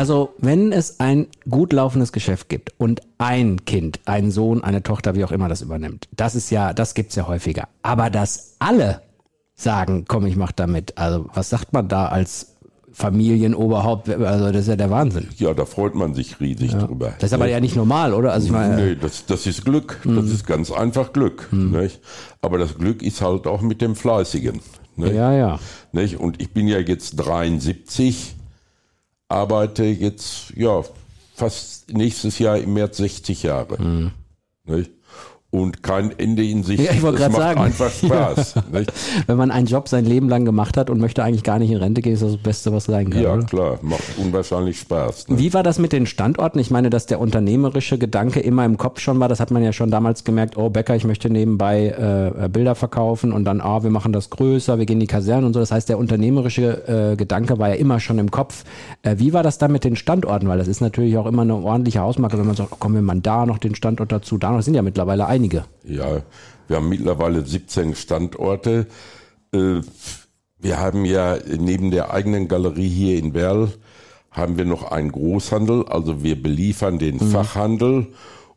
Also, 0.00 0.32
wenn 0.38 0.72
es 0.72 0.98
ein 0.98 1.26
gut 1.46 1.74
laufendes 1.74 2.10
Geschäft 2.10 2.48
gibt 2.48 2.72
und 2.78 3.02
ein 3.18 3.66
Kind, 3.66 4.00
ein 4.06 4.30
Sohn, 4.30 4.64
eine 4.64 4.82
Tochter, 4.82 5.14
wie 5.14 5.26
auch 5.26 5.30
immer 5.30 5.50
das 5.50 5.60
übernimmt, 5.60 6.08
das 6.16 6.34
ist 6.34 6.48
ja, 6.48 6.72
das 6.72 6.94
gibt's 6.94 7.16
ja 7.16 7.28
häufiger. 7.28 7.68
Aber 7.82 8.08
dass 8.08 8.56
alle 8.60 9.02
sagen, 9.54 10.06
komm, 10.08 10.24
ich 10.24 10.36
mach 10.36 10.52
damit. 10.52 10.96
Also, 10.96 11.26
was 11.34 11.50
sagt 11.50 11.74
man 11.74 11.88
da 11.88 12.06
als 12.06 12.56
Familienoberhaupt, 12.92 14.08
also 14.08 14.46
das 14.46 14.62
ist 14.62 14.68
ja 14.68 14.76
der 14.76 14.88
Wahnsinn. 14.88 15.28
Ja, 15.36 15.52
da 15.52 15.66
freut 15.66 15.94
man 15.94 16.14
sich 16.14 16.40
riesig 16.40 16.72
ja. 16.72 16.78
drüber. 16.78 17.12
Das 17.18 17.28
ist 17.28 17.34
aber 17.34 17.48
ja 17.48 17.60
nicht 17.60 17.76
normal, 17.76 18.14
oder? 18.14 18.32
Also 18.32 18.46
ich 18.46 18.52
meine, 18.52 18.76
nee, 18.76 18.96
das, 18.98 19.26
das 19.26 19.46
ist 19.46 19.66
Glück. 19.66 20.00
Das 20.04 20.24
mhm. 20.24 20.32
ist 20.32 20.46
ganz 20.46 20.70
einfach 20.70 21.12
Glück. 21.12 21.46
Mhm. 21.50 21.78
Nicht? 21.78 22.00
Aber 22.40 22.56
das 22.56 22.78
Glück 22.78 23.02
ist 23.02 23.20
halt 23.20 23.46
auch 23.46 23.60
mit 23.60 23.82
dem 23.82 23.94
Fleißigen. 23.94 24.62
Nicht? 24.96 25.12
Ja, 25.12 25.34
ja. 25.34 25.58
Nicht? 25.92 26.18
Und 26.18 26.40
ich 26.40 26.54
bin 26.54 26.68
ja 26.68 26.78
jetzt 26.78 27.16
73, 27.16 28.36
arbeite 29.30 29.84
jetzt 29.84 30.50
ja 30.56 30.82
fast 31.34 31.92
nächstes 31.92 32.38
Jahr 32.38 32.58
im 32.58 32.74
März 32.74 32.98
60 32.98 33.42
Jahre. 33.44 33.80
Mhm. 33.82 34.12
Nicht? 34.64 34.90
Und 35.50 35.82
kein 35.82 36.16
Ende 36.16 36.44
in 36.44 36.62
sich. 36.62 36.80
Ja, 36.80 36.92
ich 36.92 37.02
wollte 37.02 37.18
gerade 37.18 37.34
sagen. 37.34 37.60
einfach 37.60 37.90
Spaß. 37.90 38.54
Ja. 38.72 38.82
Wenn 39.26 39.36
man 39.36 39.50
einen 39.50 39.66
Job 39.66 39.88
sein 39.88 40.04
Leben 40.04 40.28
lang 40.28 40.44
gemacht 40.44 40.76
hat 40.76 40.90
und 40.90 41.00
möchte 41.00 41.24
eigentlich 41.24 41.42
gar 41.42 41.58
nicht 41.58 41.70
in 41.70 41.78
Rente 41.78 42.02
gehen, 42.02 42.12
ist 42.12 42.22
das 42.22 42.32
das 42.32 42.40
Beste, 42.40 42.72
was 42.72 42.84
sein 42.84 43.10
kann. 43.10 43.22
Ja, 43.22 43.34
oder? 43.34 43.44
klar, 43.44 43.78
macht 43.82 44.02
unwahrscheinlich 44.18 44.78
Spaß. 44.78 45.28
Ne? 45.28 45.38
Wie 45.38 45.52
war 45.52 45.62
das 45.62 45.78
mit 45.78 45.92
den 45.92 46.06
Standorten? 46.06 46.58
Ich 46.60 46.70
meine, 46.70 46.88
dass 46.88 47.06
der 47.06 47.20
unternehmerische 47.20 47.98
Gedanke 47.98 48.40
immer 48.40 48.64
im 48.64 48.76
Kopf 48.76 49.00
schon 49.00 49.18
war. 49.18 49.28
Das 49.28 49.40
hat 49.40 49.50
man 49.50 49.64
ja 49.64 49.72
schon 49.72 49.90
damals 49.90 50.24
gemerkt. 50.24 50.56
Oh, 50.56 50.70
Becker, 50.70 50.94
ich 50.94 51.04
möchte 51.04 51.30
nebenbei 51.30 52.32
äh, 52.44 52.48
Bilder 52.48 52.74
verkaufen 52.74 53.32
und 53.32 53.44
dann, 53.44 53.60
ah, 53.60 53.82
wir 53.82 53.90
machen 53.90 54.12
das 54.12 54.30
größer, 54.30 54.78
wir 54.78 54.86
gehen 54.86 54.96
in 54.96 55.00
die 55.00 55.06
Kaserne 55.06 55.46
und 55.46 55.52
so. 55.52 55.60
Das 55.60 55.72
heißt, 55.72 55.88
der 55.88 55.98
unternehmerische 55.98 57.12
äh, 57.12 57.16
Gedanke 57.16 57.58
war 57.58 57.70
ja 57.70 57.74
immer 57.74 57.98
schon 57.98 58.18
im 58.18 58.30
Kopf. 58.30 58.64
Äh, 59.02 59.16
wie 59.18 59.32
war 59.32 59.42
das 59.42 59.58
dann 59.58 59.72
mit 59.72 59.84
den 59.84 59.96
Standorten? 59.96 60.48
Weil 60.48 60.58
das 60.58 60.68
ist 60.68 60.80
natürlich 60.80 61.16
auch 61.16 61.26
immer 61.26 61.42
eine 61.42 61.56
ordentliche 61.56 62.00
Hausmarke, 62.00 62.38
wenn 62.38 62.46
man 62.46 62.56
sagt, 62.56 62.70
oh, 62.72 62.76
kommen 62.78 62.94
wir 62.94 63.02
mal 63.02 63.20
da 63.20 63.46
noch 63.46 63.58
den 63.58 63.74
Standort 63.74 64.12
dazu, 64.12 64.38
da 64.38 64.50
noch. 64.50 64.58
Das 64.58 64.64
sind 64.66 64.74
ja 64.74 64.82
mittlerweile 64.82 65.26
einige 65.26 65.39
einige. 65.40 65.64
Ja, 65.84 66.22
wir 66.68 66.76
haben 66.76 66.88
mittlerweile 66.88 67.44
17 67.44 67.94
Standorte. 67.94 68.86
Äh, 69.52 69.80
wir 70.58 70.78
haben 70.78 71.06
ja 71.06 71.38
neben 71.46 71.90
der 71.90 72.12
eigenen 72.12 72.46
Galerie 72.46 72.88
hier 72.88 73.18
in 73.18 73.32
Werl 73.32 73.72
haben 74.30 74.56
wir 74.58 74.64
noch 74.64 74.92
einen 74.92 75.10
Großhandel, 75.10 75.86
also 75.88 76.22
wir 76.22 76.40
beliefern 76.40 77.00
den 77.00 77.16
mhm. 77.16 77.30
Fachhandel 77.30 78.06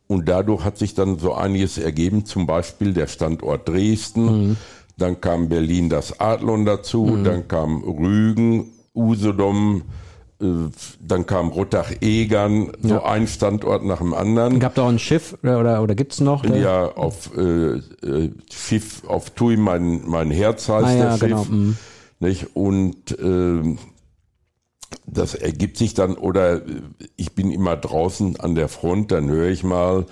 und 0.05 0.29
dadurch 0.29 0.63
hat 0.63 0.77
sich 0.77 0.93
dann 0.93 1.17
so 1.17 1.33
einiges 1.33 1.79
ergeben, 1.79 2.25
zum 2.25 2.45
Beispiel 2.45 2.93
der 2.93 3.07
Standort 3.07 3.67
Dresden, 3.67 4.25
mhm. 4.49 4.57
dann 4.97 5.19
kam 5.19 5.49
Berlin 5.49 5.89
das 5.89 6.19
Adlon 6.19 6.65
dazu, 6.65 7.05
mhm. 7.05 7.23
dann 7.23 7.47
kam 7.47 7.81
Rügen, 7.81 8.71
Usedom, 8.93 9.81
dann 10.39 11.25
kam 11.25 11.49
Rottach-Egern, 11.49 12.71
so 12.81 12.95
ja. 12.95 13.03
ein 13.05 13.27
Standort 13.27 13.85
nach 13.85 13.99
dem 13.99 14.13
anderen. 14.13 14.59
Gab 14.59 14.75
da 14.75 14.83
auch 14.83 14.89
ein 14.89 14.99
Schiff 14.99 15.37
oder, 15.41 15.59
oder, 15.59 15.83
oder 15.83 15.95
gibt's 15.95 16.19
noch? 16.19 16.43
Ja, 16.45 16.85
auf 16.87 17.31
äh, 17.37 17.77
äh, 17.77 18.31
Schiff, 18.51 19.03
auf 19.07 19.29
Tui, 19.29 19.57
mein, 19.57 20.01
mein 20.05 20.31
Herz 20.31 20.67
heißt 20.67 20.85
ah, 20.85 20.93
der 20.93 20.97
ja, 20.97 21.17
Schiff. 21.17 21.29
Genau. 21.29 21.43
Mhm. 21.45 21.77
Nicht? 22.19 22.55
Und 22.55 23.17
äh, 23.19 23.77
das 25.05 25.35
ergibt 25.35 25.77
sich 25.77 25.93
dann, 25.93 26.15
oder 26.15 26.61
ich 27.15 27.33
bin 27.33 27.51
immer 27.51 27.75
draußen 27.75 28.39
an 28.39 28.55
der 28.55 28.67
Front, 28.67 29.11
dann 29.11 29.29
höre 29.29 29.49
ich 29.49 29.63
mal, 29.63 30.05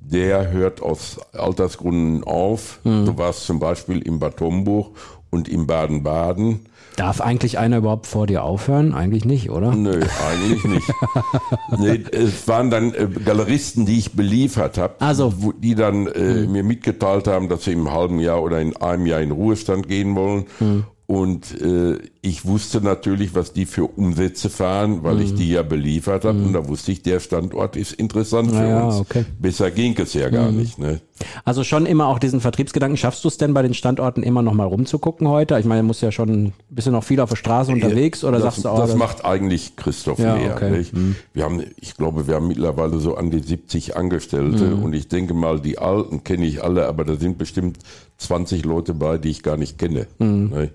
der 0.00 0.50
hört 0.50 0.80
aus 0.80 1.18
Altersgründen 1.32 2.24
auf. 2.24 2.80
Mhm. 2.84 3.06
Du 3.06 3.18
warst 3.18 3.44
zum 3.46 3.58
Beispiel 3.58 4.00
im 4.02 4.18
Bad 4.18 4.40
Homburg 4.40 4.96
und 5.30 5.48
im 5.48 5.66
Baden-Baden. 5.66 6.66
Darf 6.98 7.20
eigentlich 7.20 7.58
einer 7.60 7.76
überhaupt 7.76 8.08
vor 8.08 8.26
dir 8.26 8.42
aufhören? 8.42 8.92
Eigentlich 8.92 9.24
nicht, 9.24 9.50
oder? 9.50 9.72
Nö, 9.72 10.00
eigentlich 10.28 10.64
nicht. 10.64 10.92
nee, 11.78 12.02
es 12.10 12.48
waren 12.48 12.70
dann 12.70 12.92
äh, 12.92 13.06
Galeristen, 13.24 13.86
die 13.86 13.98
ich 13.98 14.14
beliefert 14.14 14.78
habe, 14.78 14.96
also. 14.98 15.32
die 15.58 15.76
dann 15.76 16.08
äh, 16.08 16.12
hm. 16.12 16.50
mir 16.50 16.64
mitgeteilt 16.64 17.28
haben, 17.28 17.48
dass 17.48 17.62
sie 17.62 17.72
im 17.72 17.92
halben 17.92 18.18
Jahr 18.18 18.42
oder 18.42 18.60
in 18.60 18.76
einem 18.78 19.06
Jahr 19.06 19.20
in 19.20 19.30
Ruhestand 19.30 19.86
gehen 19.86 20.16
wollen. 20.16 20.46
Hm. 20.58 20.86
Und 21.10 21.58
äh, 21.62 21.98
ich 22.20 22.44
wusste 22.44 22.82
natürlich, 22.82 23.34
was 23.34 23.54
die 23.54 23.64
für 23.64 23.86
Umsätze 23.86 24.50
fahren, 24.50 25.04
weil 25.04 25.14
mhm. 25.14 25.22
ich 25.22 25.34
die 25.34 25.48
ja 25.48 25.62
beliefert 25.62 26.26
habe. 26.26 26.36
Mhm. 26.36 26.48
Und 26.48 26.52
da 26.52 26.68
wusste 26.68 26.92
ich, 26.92 27.02
der 27.02 27.18
Standort 27.18 27.76
ist 27.76 27.94
interessant 27.94 28.50
für 28.50 28.62
ja, 28.62 28.84
uns. 28.84 29.00
Okay. 29.00 29.24
Besser 29.38 29.70
ging 29.70 29.98
es 29.98 30.12
ja 30.12 30.28
gar 30.28 30.50
mhm. 30.50 30.58
nicht. 30.58 30.78
Ne? 30.78 31.00
Also 31.46 31.64
schon 31.64 31.86
immer 31.86 32.08
auch 32.08 32.18
diesen 32.18 32.42
Vertriebsgedanken. 32.42 32.98
Schaffst 32.98 33.24
du 33.24 33.28
es 33.28 33.38
denn 33.38 33.54
bei 33.54 33.62
den 33.62 33.72
Standorten 33.72 34.22
immer 34.22 34.42
noch 34.42 34.52
mal 34.52 34.66
rumzugucken 34.66 35.26
heute? 35.28 35.58
Ich 35.58 35.64
meine, 35.64 35.80
du 35.80 35.86
musst 35.86 36.02
ja 36.02 36.12
schon, 36.12 36.52
bist 36.68 36.86
du 36.86 36.90
noch 36.90 37.04
viel 37.04 37.20
auf 37.20 37.30
der 37.30 37.36
Straße 37.36 37.72
unterwegs 37.72 38.22
oder 38.22 38.32
das, 38.32 38.56
sagst 38.56 38.66
du 38.66 38.68
auch? 38.68 38.78
Das 38.78 38.94
macht 38.94 39.24
eigentlich 39.24 39.76
Christoph 39.76 40.18
ja, 40.18 40.36
mehr. 40.36 40.56
Okay. 40.56 40.84
Mhm. 40.92 41.16
Wir 41.32 41.44
haben, 41.44 41.64
ich 41.80 41.96
glaube, 41.96 42.28
wir 42.28 42.34
haben 42.34 42.48
mittlerweile 42.48 42.98
so 42.98 43.14
an 43.14 43.30
die 43.30 43.40
70 43.40 43.96
Angestellte 43.96 44.64
mhm. 44.76 44.82
und 44.82 44.92
ich 44.92 45.08
denke 45.08 45.32
mal, 45.32 45.58
die 45.58 45.78
Alten 45.78 46.22
kenne 46.22 46.44
ich 46.44 46.62
alle, 46.62 46.86
aber 46.86 47.06
da 47.06 47.16
sind 47.16 47.38
bestimmt 47.38 47.78
20 48.18 48.66
Leute 48.66 48.92
bei, 48.92 49.16
die 49.16 49.30
ich 49.30 49.42
gar 49.42 49.56
nicht 49.56 49.78
kenne. 49.78 50.06
Ne? 50.18 50.70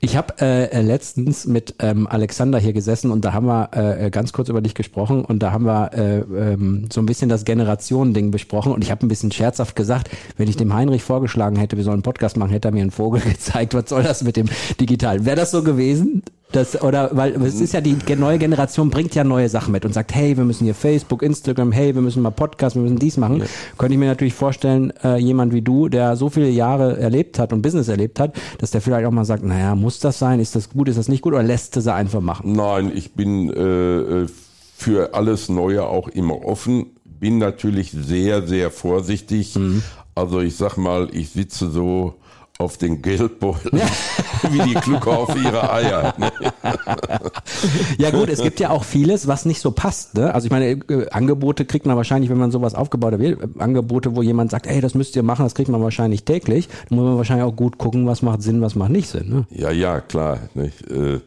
Ich 0.00 0.16
habe 0.16 0.34
äh, 0.40 0.80
letztens 0.80 1.46
mit 1.46 1.74
ähm, 1.80 2.06
Alexander 2.06 2.58
hier 2.58 2.72
gesessen 2.72 3.10
und 3.10 3.24
da 3.24 3.32
haben 3.32 3.46
wir 3.46 3.70
äh, 3.72 4.10
ganz 4.10 4.32
kurz 4.32 4.48
über 4.48 4.62
dich 4.62 4.74
gesprochen 4.74 5.24
und 5.24 5.42
da 5.42 5.52
haben 5.52 5.64
wir 5.64 5.92
äh, 5.92 6.18
ähm, 6.18 6.88
so 6.90 7.00
ein 7.00 7.06
bisschen 7.06 7.28
das 7.28 7.44
Generationending 7.44 8.30
besprochen 8.30 8.72
und 8.72 8.82
ich 8.82 8.90
habe 8.90 9.04
ein 9.04 9.08
bisschen 9.08 9.32
scherzhaft 9.32 9.76
gesagt, 9.76 10.10
wenn 10.36 10.48
ich 10.48 10.56
dem 10.56 10.72
Heinrich 10.72 11.02
vorgeschlagen 11.02 11.56
hätte, 11.56 11.76
wir 11.76 11.84
sollen 11.84 11.96
einen 11.96 12.02
Podcast 12.02 12.36
machen, 12.36 12.50
hätte 12.50 12.68
er 12.68 12.72
mir 12.72 12.82
einen 12.82 12.90
Vogel 12.90 13.20
gezeigt. 13.24 13.74
Was 13.74 13.88
soll 13.88 14.02
das 14.02 14.22
mit 14.22 14.36
dem 14.36 14.48
Digitalen? 14.80 15.24
Wäre 15.24 15.36
das 15.36 15.50
so 15.50 15.62
gewesen? 15.62 16.22
Das, 16.52 16.80
oder 16.80 17.10
weil 17.12 17.34
es 17.42 17.60
ist 17.60 17.74
ja 17.74 17.82
die 17.82 17.96
neue 18.16 18.38
Generation 18.38 18.88
bringt 18.88 19.14
ja 19.14 19.22
neue 19.22 19.50
Sachen 19.50 19.70
mit 19.70 19.84
und 19.84 19.92
sagt, 19.92 20.14
hey, 20.14 20.36
wir 20.36 20.44
müssen 20.44 20.64
hier 20.64 20.74
Facebook, 20.74 21.22
Instagram, 21.22 21.72
hey, 21.72 21.94
wir 21.94 22.00
müssen 22.00 22.22
mal 22.22 22.30
Podcast, 22.30 22.74
wir 22.74 22.82
müssen 22.82 22.98
dies 22.98 23.18
machen. 23.18 23.40
Ja. 23.40 23.46
Könnte 23.76 23.94
ich 23.94 23.98
mir 23.98 24.06
natürlich 24.06 24.32
vorstellen, 24.32 24.92
äh, 25.04 25.18
jemand 25.18 25.52
wie 25.52 25.60
du, 25.60 25.88
der 25.90 26.16
so 26.16 26.30
viele 26.30 26.48
Jahre 26.48 26.98
erlebt 26.98 27.38
hat 27.38 27.52
und 27.52 27.60
Business 27.60 27.88
erlebt 27.88 28.18
hat, 28.18 28.34
dass 28.58 28.70
der 28.70 28.80
vielleicht 28.80 29.06
auch 29.06 29.10
mal 29.10 29.26
sagt, 29.26 29.44
naja, 29.44 29.74
muss 29.74 29.98
das 29.98 30.18
sein? 30.18 30.40
Ist 30.40 30.56
das 30.56 30.70
gut? 30.70 30.88
Ist 30.88 30.96
das 30.96 31.08
nicht 31.08 31.20
gut? 31.20 31.34
Oder 31.34 31.42
lässt 31.42 31.76
es 31.76 31.86
einfach 31.86 32.22
machen? 32.22 32.52
Nein, 32.52 32.92
ich 32.94 33.12
bin 33.12 33.50
äh, 33.50 34.26
für 34.74 35.14
alles 35.14 35.50
Neue 35.50 35.86
auch 35.86 36.08
immer 36.08 36.46
offen. 36.46 36.86
Bin 37.04 37.36
natürlich 37.36 37.90
sehr, 37.90 38.46
sehr 38.46 38.70
vorsichtig. 38.70 39.54
Mhm. 39.56 39.82
Also 40.14 40.40
ich 40.40 40.56
sag 40.56 40.78
mal, 40.78 41.08
ich 41.12 41.30
sitze 41.30 41.70
so 41.70 42.14
auf 42.58 42.76
den 42.76 43.02
Geldbeutel, 43.02 43.70
wie 44.50 44.58
die 44.58 44.74
Klucke 44.74 45.10
auf 45.10 45.34
ihre 45.36 45.72
Eier. 45.72 46.12
Ne? 46.18 46.32
ja 47.98 48.10
gut, 48.10 48.28
es 48.28 48.42
gibt 48.42 48.58
ja 48.58 48.70
auch 48.70 48.82
vieles, 48.82 49.28
was 49.28 49.44
nicht 49.44 49.60
so 49.60 49.70
passt. 49.70 50.16
Ne? 50.16 50.34
Also 50.34 50.46
ich 50.46 50.50
meine, 50.50 50.70
äh, 50.70 51.08
Angebote 51.10 51.64
kriegt 51.64 51.86
man 51.86 51.96
wahrscheinlich, 51.96 52.30
wenn 52.30 52.36
man 52.38 52.50
sowas 52.50 52.74
aufgebaut 52.74 53.12
hat, 53.12 53.20
äh, 53.20 53.36
Angebote, 53.58 54.16
wo 54.16 54.22
jemand 54.22 54.50
sagt, 54.50 54.66
ey, 54.66 54.80
das 54.80 54.94
müsst 54.94 55.14
ihr 55.14 55.22
machen, 55.22 55.44
das 55.44 55.54
kriegt 55.54 55.68
man 55.68 55.80
wahrscheinlich 55.82 56.24
täglich. 56.24 56.68
Da 56.88 56.96
muss 56.96 57.04
man 57.04 57.16
wahrscheinlich 57.16 57.46
auch 57.46 57.54
gut 57.54 57.78
gucken, 57.78 58.08
was 58.08 58.22
macht 58.22 58.42
Sinn, 58.42 58.60
was 58.60 58.74
macht 58.74 58.90
nicht 58.90 59.08
Sinn. 59.08 59.28
Ne? 59.28 59.46
Ja, 59.50 59.70
ja, 59.70 60.00
klar. 60.00 60.40
Äh, 60.56 61.20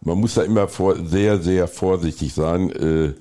man 0.00 0.18
muss 0.18 0.34
da 0.34 0.42
immer 0.42 0.66
vor, 0.66 0.96
sehr, 1.06 1.38
sehr 1.38 1.68
vorsichtig 1.68 2.34
sein. 2.34 3.14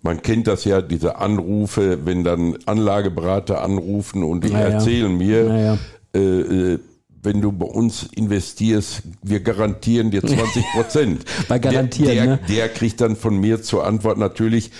Man 0.00 0.22
kennt 0.22 0.46
das 0.46 0.64
ja, 0.64 0.80
diese 0.80 1.16
Anrufe, 1.16 2.06
wenn 2.06 2.24
dann 2.24 2.56
Anlageberater 2.64 3.62
anrufen 3.62 4.24
und 4.24 4.42
die 4.42 4.52
ja, 4.52 4.60
erzählen 4.60 5.14
mir, 5.14 5.46
ja, 5.46 5.78
ja 6.14 6.78
wenn 7.22 7.40
du 7.40 7.52
bei 7.52 7.66
uns 7.66 8.08
investierst, 8.14 9.02
wir 9.22 9.40
garantieren 9.40 10.10
dir 10.10 10.22
20 10.26 10.64
Prozent. 10.74 11.24
bei 11.48 11.58
garantieren, 11.58 12.14
der, 12.14 12.24
der, 12.24 12.36
ne? 12.36 12.40
der 12.48 12.68
kriegt 12.68 13.00
dann 13.00 13.16
von 13.16 13.38
mir 13.38 13.62
zur 13.62 13.86
Antwort 13.86 14.18
natürlich, 14.18 14.70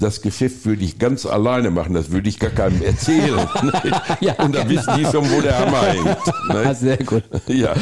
das 0.00 0.22
Geschäft 0.22 0.64
würde 0.64 0.82
ich 0.82 0.98
ganz 0.98 1.26
alleine 1.26 1.70
machen, 1.70 1.92
das 1.92 2.10
würde 2.10 2.28
ich 2.28 2.38
gar 2.38 2.50
keinem 2.50 2.80
erzählen. 2.82 3.38
ja, 4.20 4.32
und 4.42 4.54
dann 4.54 4.66
genau. 4.66 4.80
wissen 4.80 4.94
die 4.96 5.04
schon, 5.04 5.30
wo 5.30 5.40
der 5.42 5.58
Hammer 5.58 5.82
hängt. 5.82 6.48
Ne? 6.48 6.74
Sehr 6.74 6.96
gut. 6.96 7.22
Ja. 7.46 7.74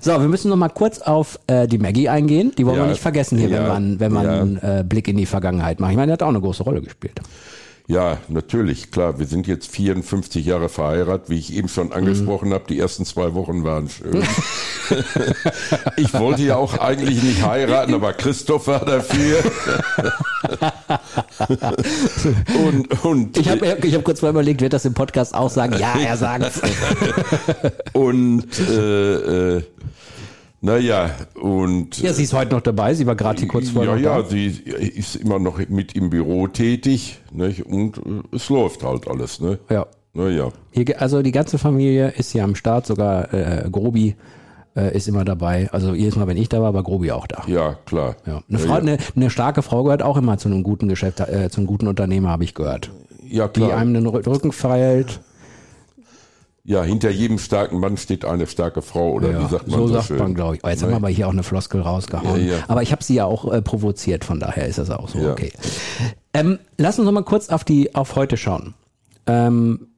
So, 0.00 0.20
wir 0.20 0.28
müssen 0.28 0.50
noch 0.50 0.56
mal 0.56 0.68
kurz 0.68 1.00
auf 1.00 1.40
äh, 1.46 1.66
die 1.66 1.78
Maggie 1.78 2.10
eingehen. 2.10 2.52
Die 2.58 2.66
wollen 2.66 2.76
ja, 2.76 2.84
wir 2.84 2.90
nicht 2.90 3.00
vergessen 3.00 3.38
hier, 3.38 3.48
ja, 3.48 3.60
wenn 3.60 3.68
man, 3.68 4.00
wenn 4.00 4.12
man 4.12 4.60
ja. 4.62 4.80
äh, 4.80 4.84
Blick 4.84 5.08
in 5.08 5.16
die 5.16 5.26
Vergangenheit 5.26 5.80
macht. 5.80 5.92
Ich 5.92 5.96
meine, 5.96 6.08
der 6.08 6.14
hat 6.14 6.22
auch 6.22 6.28
eine 6.28 6.40
große 6.40 6.62
Rolle 6.62 6.82
gespielt. 6.82 7.18
Ja, 7.88 8.18
natürlich, 8.28 8.90
klar. 8.90 9.18
Wir 9.18 9.26
sind 9.26 9.46
jetzt 9.46 9.70
54 9.70 10.46
Jahre 10.46 10.68
verheiratet, 10.68 11.28
wie 11.28 11.38
ich 11.38 11.52
eben 11.52 11.68
schon 11.68 11.92
angesprochen 11.92 12.48
Mhm. 12.48 12.54
habe. 12.54 12.64
Die 12.68 12.78
ersten 12.78 13.04
zwei 13.04 13.34
Wochen 13.34 13.64
waren 13.64 13.88
schön. 13.88 14.22
ich 15.96 16.14
wollte 16.14 16.42
ja 16.42 16.56
auch 16.56 16.78
eigentlich 16.78 17.22
nicht 17.22 17.44
heiraten, 17.44 17.92
aber 17.92 18.12
Christoph 18.12 18.68
war 18.68 18.84
dafür. 18.84 19.42
und 22.66 23.04
und, 23.04 23.38
Ich 23.38 23.48
habe 23.48 23.78
ich 23.82 23.94
hab 23.94 24.04
kurz 24.04 24.22
mal 24.22 24.30
überlegt, 24.30 24.60
wird 24.60 24.72
das 24.72 24.84
im 24.84 24.94
Podcast 24.94 25.34
auch 25.34 25.50
sagen? 25.50 25.74
Ja, 25.78 25.94
er 25.98 26.16
sagt's. 26.16 26.60
und 27.92 28.46
äh, 28.58 29.56
äh, 29.56 29.62
naja, 30.62 31.10
und 31.40 31.98
Ja, 32.00 32.12
sie 32.12 32.22
ist 32.22 32.32
heute 32.32 32.54
noch 32.54 32.60
dabei. 32.62 32.94
Sie 32.94 33.06
war 33.06 33.14
gerade 33.16 33.38
hier 33.40 33.48
kurz 33.48 33.68
vor 33.70 33.84
ja, 33.84 33.96
ja, 33.96 34.22
da. 34.22 34.28
sie 34.28 34.46
ist 34.46 35.16
immer 35.16 35.38
noch 35.38 35.58
mit 35.68 35.94
im 35.94 36.08
Büro 36.10 36.46
tätig 36.46 37.20
nicht? 37.32 37.66
und 37.66 37.98
äh, 37.98 38.36
es 38.36 38.48
läuft 38.48 38.82
halt 38.84 39.06
alles. 39.08 39.40
Ne? 39.40 39.58
Ja. 39.68 39.86
Naja. 40.14 40.50
Hier, 40.72 41.00
also 41.00 41.22
die 41.22 41.32
ganze 41.32 41.58
Familie 41.58 42.08
ist 42.16 42.32
hier 42.32 42.44
am 42.44 42.54
Start, 42.54 42.86
sogar 42.86 43.32
äh, 43.32 43.68
Grobi 43.70 44.14
äh, 44.76 44.94
ist 44.96 45.08
immer 45.08 45.24
dabei. 45.24 45.68
Also 45.72 45.94
jedes 45.94 46.16
Mal, 46.16 46.26
wenn 46.26 46.36
ich 46.36 46.48
da 46.50 46.60
war, 46.60 46.74
war 46.74 46.82
Grobi 46.82 47.10
auch 47.12 47.26
da. 47.26 47.42
Ja, 47.46 47.78
klar. 47.86 48.16
Ja. 48.26 48.42
Eine, 48.48 48.58
Frau, 48.58 48.74
Eine, 48.74 48.98
eine 49.16 49.30
starke 49.30 49.62
Frau 49.62 49.82
gehört 49.84 50.02
auch 50.02 50.16
immer 50.18 50.36
zu 50.38 50.48
einem 50.48 50.62
guten 50.62 50.86
Geschäft, 50.88 51.20
äh, 51.20 51.48
zu 51.50 51.60
einem 51.60 51.66
guten 51.66 51.86
Unternehmer, 51.88 52.28
habe 52.28 52.44
ich 52.44 52.54
gehört. 52.54 52.90
ja, 53.26 53.48
Die 53.48 53.60
klar. 53.60 53.76
einem 53.78 53.94
den 53.94 54.06
Rü- 54.06 54.26
Rücken 54.26 54.52
feilt. 54.52 55.20
Ja, 56.64 56.84
hinter 56.84 57.10
jedem 57.10 57.38
starken 57.38 57.80
Mann 57.80 57.96
steht 57.96 58.24
eine 58.24 58.46
starke 58.46 58.82
Frau 58.82 59.10
oder 59.12 59.40
wie 59.40 59.48
sagt 59.48 59.66
man 59.66 59.80
so 59.80 59.86
so, 59.88 59.94
sagt 59.94 60.06
schön? 60.06 60.18
man, 60.18 60.34
glaube 60.34 60.56
ich. 60.56 60.64
Oh, 60.64 60.68
jetzt 60.68 60.82
haben 60.82 60.90
wir 60.90 60.96
aber 60.96 61.08
hier 61.08 61.26
auch 61.26 61.32
eine 61.32 61.42
Floskel 61.42 61.80
rausgehauen. 61.80 62.46
Ja, 62.46 62.56
ja. 62.58 62.64
Aber 62.68 62.82
ich 62.82 62.92
habe 62.92 63.02
sie 63.02 63.14
ja 63.14 63.24
auch 63.24 63.52
äh, 63.52 63.60
provoziert, 63.62 64.24
von 64.24 64.38
daher 64.38 64.66
ist 64.66 64.78
das 64.78 64.90
auch 64.90 65.08
so 65.08 65.18
Ja. 65.18 65.32
okay. 65.32 65.52
Ähm, 66.34 66.60
lass 66.78 66.98
uns 67.00 67.06
noch 67.06 67.12
mal 67.12 67.24
kurz 67.24 67.48
auf 67.48 67.64
die 67.64 67.94
auf 67.96 68.14
heute 68.14 68.36
schauen. 68.36 68.74
Ähm, 69.26 69.88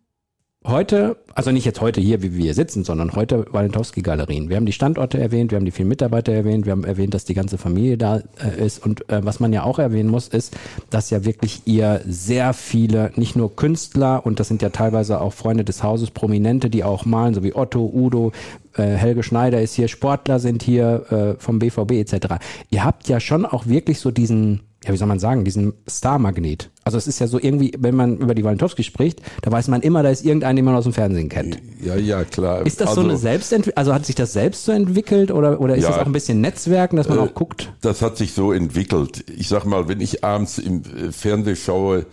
heute, 0.66 1.16
also 1.35 1.50
nicht 1.50 1.64
jetzt 1.64 1.80
heute 1.80 2.00
hier, 2.00 2.23
wie 2.23 2.35
wir 2.35 2.44
hier 2.44 2.54
sitzen, 2.54 2.85
sondern 2.85 3.14
heute 3.14 3.44
Walentowski-Galerien. 3.52 4.49
Wir 4.49 4.56
haben 4.56 4.66
die 4.66 4.73
Standorte 4.73 5.18
erwähnt, 5.18 5.50
wir 5.50 5.56
haben 5.56 5.64
die 5.64 5.71
vielen 5.71 5.88
Mitarbeiter 5.88 6.33
erwähnt, 6.33 6.64
wir 6.64 6.73
haben 6.73 6.85
erwähnt, 6.85 7.12
dass 7.12 7.25
die 7.25 7.35
ganze 7.35 7.59
Familie 7.59 7.99
da 7.99 8.23
äh, 8.42 8.64
ist. 8.64 8.85
Und 8.85 9.09
äh, 9.11 9.25
was 9.25 9.40
man 9.40 9.52
ja 9.52 9.64
auch 9.64 9.78
erwähnen 9.78 10.09
muss, 10.09 10.28
ist, 10.28 10.56
dass 10.90 11.11
ja 11.11 11.25
wirklich 11.25 11.62
ihr 11.66 12.00
sehr 12.06 12.54
viele, 12.54 13.12
nicht 13.16 13.37
nur 13.37 13.54
Künstler, 13.54 14.25
und 14.25 14.40
das 14.40 14.49
sind 14.49 14.62
ja 14.62 14.71
teilweise 14.71 15.21
auch 15.21 15.35
Freunde 15.35 15.64
des 15.64 15.83
Hauses, 15.83 16.11
Prominente, 16.11 16.71
die 16.71 16.83
auch 16.83 17.04
malen, 17.04 17.35
so 17.35 17.42
wie 17.42 17.54
Otto, 17.54 17.90
Udo, 17.92 18.33
äh, 18.75 18.83
Helge 18.83 19.23
Schneider 19.23 19.61
ist 19.61 19.75
hier, 19.75 19.88
Sportler 19.88 20.38
sind 20.38 20.62
hier 20.62 21.37
äh, 21.38 21.42
vom 21.42 21.59
BVB 21.59 21.92
etc. 21.92 22.37
Ihr 22.71 22.85
habt 22.85 23.09
ja 23.09 23.21
schon 23.21 23.44
auch 23.44 23.66
wirklich 23.66 24.00
so 24.00 24.11
diesen, 24.11 24.61
ja, 24.85 24.92
wie 24.92 24.97
soll 24.97 25.09
man 25.09 25.18
sagen, 25.18 25.44
diesen 25.44 25.75
Star-Magnet. 25.88 26.71
Also 26.85 26.99
es 26.99 27.07
ist 27.07 27.19
ja 27.19 27.26
so 27.26 27.41
irgendwie, 27.41 27.73
wenn 27.79 27.97
man 27.97 28.19
über 28.19 28.35
die 28.35 28.45
Walentowski 28.45 28.83
spricht, 28.83 29.23
da 29.43 29.50
weiß 29.50 29.69
man 29.69 29.81
immer, 29.81 30.03
da 30.03 30.11
ist 30.11 30.25
irgendein, 30.25 30.57
den 30.57 30.67
man 30.67 30.75
aus 30.75 30.85
dem 30.85 30.93
Fernsehen 30.93 31.31
kennt. 31.31 31.59
Ja, 31.83 31.97
ja, 31.97 32.25
klar. 32.25 32.67
Ist 32.67 32.81
das 32.81 32.88
also, 32.91 33.03
so 33.03 33.09
eine 33.09 33.17
Selbstentwicklung, 33.17 33.79
also 33.79 33.95
hat 33.95 34.05
sich 34.05 34.14
das 34.14 34.35
selbst 34.35 34.64
so 34.67 34.73
entwickelt 34.73 35.31
oder, 35.31 35.61
oder 35.61 35.76
ist 35.76 35.85
Ja. 35.85 35.91
das 35.91 35.99
auch 36.00 36.07
ein 36.07 36.12
bisschen 36.12 36.43
Netzwerken, 36.43 36.97
dass 36.97 37.09
man 37.09 37.19
auch 37.19 37.33
guckt? 37.33 37.73
Das 37.81 38.03
hat 38.03 38.19
sich 38.19 38.33
so 38.33 38.53
entwickelt. 38.53 39.25
Ich 39.37 39.49
sag 39.49 39.64
mal, 39.64 39.88
wenn 39.88 40.00
ich 40.00 40.25
abends 40.25 40.59
im 40.59 40.83
äh, 40.83 41.11
Fernsehen 41.11 41.57
schaue, 41.57 42.07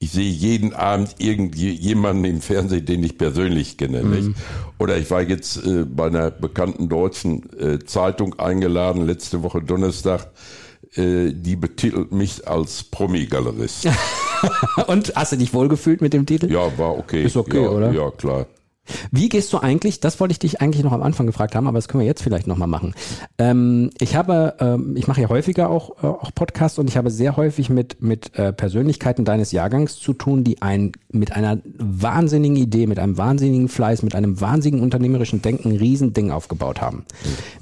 ich 0.00 0.10
sehe 0.10 0.30
jeden 0.30 0.74
Abend 0.74 1.16
irgendjemanden 1.18 2.24
im 2.24 2.40
Fernsehen, 2.40 2.84
den 2.84 3.04
ich 3.04 3.16
persönlich 3.16 3.76
kenne. 3.78 4.02
Mhm. 4.02 4.34
Oder 4.78 4.98
ich 4.98 5.10
war 5.10 5.22
jetzt 5.22 5.64
äh, 5.64 5.84
bei 5.84 6.06
einer 6.06 6.30
bekannten 6.30 6.88
deutschen 6.88 7.48
äh, 7.58 7.78
Zeitung 7.84 8.38
eingeladen, 8.38 9.06
letzte 9.06 9.42
Woche 9.42 9.62
Donnerstag. 9.62 10.28
Äh, 10.96 11.32
die 11.32 11.56
betitelt 11.56 12.12
mich 12.12 12.46
als 12.46 12.84
Promi-Galerist. 12.84 13.88
Und 14.86 15.12
hast 15.16 15.32
du 15.32 15.36
dich 15.36 15.52
wohlgefühlt 15.52 16.00
mit 16.00 16.12
dem 16.12 16.26
Titel? 16.26 16.50
Ja, 16.52 16.76
war 16.78 16.96
okay. 16.96 17.24
Ist 17.24 17.36
okay, 17.36 17.62
ja, 17.62 17.68
oder? 17.68 17.92
Ja, 17.92 18.10
klar. 18.10 18.46
Wie 19.10 19.28
gehst 19.28 19.52
du 19.52 19.58
eigentlich, 19.58 20.00
das 20.00 20.20
wollte 20.20 20.32
ich 20.32 20.38
dich 20.38 20.60
eigentlich 20.60 20.84
noch 20.84 20.92
am 20.92 21.02
Anfang 21.02 21.26
gefragt 21.26 21.54
haben, 21.54 21.66
aber 21.66 21.78
das 21.78 21.88
können 21.88 22.00
wir 22.00 22.06
jetzt 22.06 22.22
vielleicht 22.22 22.46
nochmal 22.46 22.68
machen. 22.68 22.94
Ähm, 23.38 23.90
ich 24.00 24.16
habe, 24.16 24.54
ähm, 24.60 24.96
ich 24.96 25.06
mache 25.06 25.20
ja 25.20 25.28
häufiger 25.28 25.70
auch, 25.70 26.02
äh, 26.02 26.06
auch 26.06 26.30
Podcasts 26.34 26.78
und 26.78 26.88
ich 26.88 26.96
habe 26.96 27.10
sehr 27.10 27.36
häufig 27.36 27.70
mit, 27.70 28.02
mit 28.02 28.36
äh, 28.38 28.52
Persönlichkeiten 28.52 29.24
deines 29.24 29.52
Jahrgangs 29.52 29.96
zu 29.96 30.12
tun, 30.12 30.44
die 30.44 30.62
ein, 30.62 30.92
mit 31.10 31.32
einer 31.32 31.58
wahnsinnigen 31.78 32.56
Idee, 32.56 32.86
mit 32.86 32.98
einem 32.98 33.16
wahnsinnigen 33.16 33.68
Fleiß, 33.68 34.02
mit 34.02 34.14
einem 34.14 34.40
wahnsinnigen 34.40 34.84
unternehmerischen 34.84 35.42
Denken 35.42 35.70
ein 35.70 35.76
Riesending 35.76 36.30
aufgebaut 36.30 36.80
haben. 36.80 37.04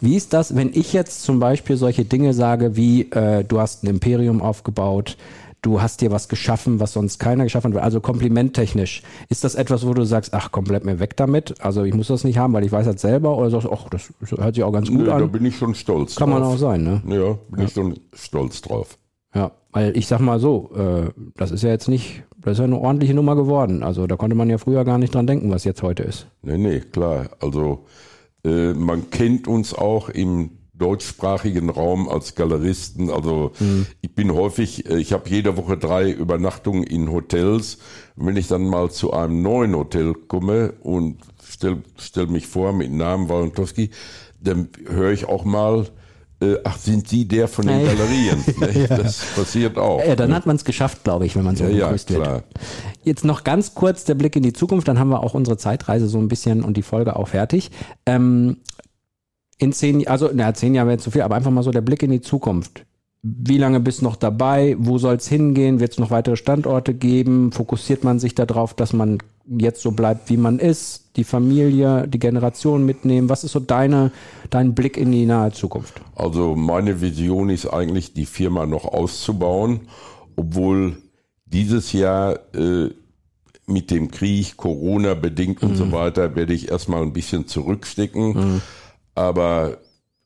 Wie 0.00 0.16
ist 0.16 0.32
das, 0.32 0.56
wenn 0.56 0.70
ich 0.72 0.92
jetzt 0.92 1.22
zum 1.22 1.38
Beispiel 1.38 1.76
solche 1.76 2.04
Dinge 2.04 2.34
sage 2.34 2.76
wie, 2.76 3.10
äh, 3.10 3.44
du 3.44 3.60
hast 3.60 3.84
ein 3.84 3.88
Imperium 3.88 4.42
aufgebaut, 4.42 5.16
du 5.62 5.80
hast 5.80 6.00
dir 6.00 6.10
was 6.10 6.28
geschaffen, 6.28 6.80
was 6.80 6.92
sonst 6.92 7.18
keiner 7.18 7.44
geschaffen 7.44 7.72
hat. 7.74 7.82
Also 7.82 8.00
komplimenttechnisch. 8.00 9.02
Ist 9.28 9.44
das 9.44 9.54
etwas, 9.54 9.86
wo 9.86 9.94
du 9.94 10.04
sagst, 10.04 10.34
ach 10.34 10.50
komm, 10.52 10.64
bleib 10.64 10.84
mir 10.84 10.98
weg 11.00 11.16
damit? 11.16 11.60
Also 11.64 11.84
ich 11.84 11.94
muss 11.94 12.08
das 12.08 12.24
nicht 12.24 12.38
haben, 12.38 12.52
weil 12.52 12.64
ich 12.64 12.72
weiß 12.72 12.86
das 12.86 13.00
selber. 13.00 13.38
Oder 13.38 13.50
sagst 13.50 13.66
du, 13.66 13.72
ach, 13.72 13.88
das 13.88 14.12
hört 14.36 14.54
sich 14.54 14.64
auch 14.64 14.72
ganz 14.72 14.88
gut 14.90 15.06
da 15.06 15.16
an. 15.16 15.30
bin 15.30 15.44
ich 15.44 15.56
schon 15.56 15.74
stolz 15.74 16.16
Kann 16.16 16.30
man 16.30 16.42
drauf. 16.42 16.54
auch 16.54 16.58
sein, 16.58 16.82
ne? 16.82 17.02
Ja, 17.06 17.38
bin 17.48 17.64
ich 17.66 17.72
schon 17.72 17.98
stolz 18.12 18.60
drauf. 18.60 18.98
Ja, 19.34 19.52
weil 19.70 19.96
ich 19.96 20.06
sag 20.08 20.20
mal 20.20 20.38
so, 20.38 20.70
äh, 20.76 21.10
das 21.36 21.52
ist 21.52 21.62
ja 21.62 21.70
jetzt 21.70 21.88
nicht, 21.88 22.24
das 22.36 22.52
ist 22.54 22.58
ja 22.58 22.64
eine 22.64 22.78
ordentliche 22.78 23.14
Nummer 23.14 23.34
geworden. 23.36 23.82
Also 23.82 24.06
da 24.06 24.16
konnte 24.16 24.36
man 24.36 24.50
ja 24.50 24.58
früher 24.58 24.84
gar 24.84 24.98
nicht 24.98 25.14
dran 25.14 25.26
denken, 25.26 25.50
was 25.50 25.64
jetzt 25.64 25.82
heute 25.82 26.02
ist. 26.02 26.26
Nee, 26.42 26.58
nee, 26.58 26.80
klar. 26.80 27.30
Also 27.40 27.86
äh, 28.44 28.74
man 28.74 29.08
kennt 29.10 29.48
uns 29.48 29.74
auch 29.74 30.08
im 30.10 30.50
deutschsprachigen 30.82 31.70
Raum 31.70 32.08
als 32.08 32.34
Galeristen. 32.34 33.08
Also 33.10 33.52
ich 34.00 34.14
bin 34.14 34.32
häufig, 34.34 34.90
äh, 34.90 34.98
ich 34.98 35.12
habe 35.12 35.28
jede 35.30 35.56
Woche 35.56 35.76
drei 35.78 36.10
Übernachtungen 36.10 36.82
in 36.82 37.10
Hotels. 37.10 37.78
Wenn 38.16 38.36
ich 38.36 38.48
dann 38.48 38.66
mal 38.66 38.90
zu 38.90 39.12
einem 39.12 39.40
neuen 39.42 39.74
Hotel 39.76 40.12
komme 40.14 40.74
und 40.82 41.18
stell, 41.48 41.78
stell 41.98 42.26
mich 42.26 42.46
vor 42.46 42.72
mit 42.72 42.90
Namen 42.92 43.28
Walentowski, 43.28 43.90
dann 44.40 44.68
höre 44.88 45.12
ich 45.12 45.26
auch 45.26 45.44
mal, 45.44 45.86
äh, 46.42 46.56
ach, 46.64 46.76
sind 46.76 47.06
Sie 47.08 47.26
der 47.26 47.46
von 47.46 47.66
den 47.66 47.80
Ja, 47.80 47.86
ja. 47.86 47.92
Galerien? 47.94 48.44
Ne? 48.58 48.88
Das 48.88 49.24
passiert 49.36 49.78
auch. 49.78 50.04
Ja, 50.04 50.16
dann 50.16 50.34
hat 50.34 50.44
man 50.46 50.56
es 50.56 50.64
geschafft, 50.64 51.04
glaube 51.04 51.24
ich, 51.26 51.36
wenn 51.36 51.44
man 51.44 51.54
so 51.54 51.62
Ja, 51.64 51.70
ja, 51.70 51.84
begrüßt 51.86 52.10
wird. 52.10 52.22
klar. 52.24 52.42
Jetzt 53.04 53.24
noch 53.24 53.44
ganz 53.44 53.74
kurz 53.74 54.04
der 54.04 54.14
Blick 54.16 54.34
in 54.36 54.42
die 54.42 54.52
Zukunft, 54.52 54.88
dann 54.88 54.98
haben 54.98 55.10
wir 55.10 55.22
auch 55.22 55.34
unsere 55.34 55.56
Zeitreise 55.56 56.08
so 56.08 56.18
ein 56.18 56.26
bisschen 56.28 56.62
und 56.64 56.76
die 56.76 56.82
Folge 56.82 57.14
auch 57.16 57.28
fertig. 57.28 57.70
Ähm, 58.04 58.56
in 59.62 59.72
zehn, 59.72 60.06
also 60.08 60.28
na, 60.34 60.52
zehn 60.52 60.74
Jahre 60.74 60.88
wäre 60.88 60.98
zu 60.98 61.10
viel, 61.10 61.22
aber 61.22 61.36
einfach 61.36 61.50
mal 61.50 61.62
so 61.62 61.70
der 61.70 61.80
Blick 61.80 62.02
in 62.02 62.10
die 62.10 62.20
Zukunft. 62.20 62.84
Wie 63.22 63.58
lange 63.58 63.78
bist 63.78 64.00
du 64.00 64.04
noch 64.04 64.16
dabei? 64.16 64.74
Wo 64.78 64.98
soll 64.98 65.14
es 65.14 65.28
hingehen? 65.28 65.78
Wird 65.78 65.92
es 65.92 65.98
noch 66.00 66.10
weitere 66.10 66.36
Standorte 66.36 66.92
geben? 66.92 67.52
Fokussiert 67.52 68.02
man 68.02 68.18
sich 68.18 68.34
darauf, 68.34 68.74
dass 68.74 68.92
man 68.92 69.18
jetzt 69.46 69.80
so 69.80 69.92
bleibt, 69.92 70.28
wie 70.28 70.36
man 70.36 70.58
ist? 70.58 71.16
Die 71.16 71.22
Familie, 71.22 72.08
die 72.08 72.18
Generation 72.18 72.84
mitnehmen? 72.84 73.28
Was 73.28 73.44
ist 73.44 73.52
so 73.52 73.60
deine, 73.60 74.10
dein 74.50 74.74
Blick 74.74 74.96
in 74.96 75.12
die 75.12 75.26
nahe 75.26 75.52
Zukunft? 75.52 76.00
Also 76.16 76.56
meine 76.56 77.00
Vision 77.00 77.48
ist 77.48 77.66
eigentlich, 77.66 78.12
die 78.12 78.26
Firma 78.26 78.66
noch 78.66 78.86
auszubauen, 78.86 79.82
obwohl 80.34 80.96
dieses 81.46 81.92
Jahr 81.92 82.40
äh, 82.54 82.90
mit 83.66 83.92
dem 83.92 84.10
Krieg, 84.10 84.56
Corona 84.56 85.14
bedingt 85.14 85.62
und 85.62 85.76
so 85.76 85.92
weiter, 85.92 86.34
werde 86.34 86.52
ich 86.52 86.70
erstmal 86.70 87.02
ein 87.02 87.12
bisschen 87.12 87.46
zurückstecken. 87.46 88.60
Aber 89.14 89.78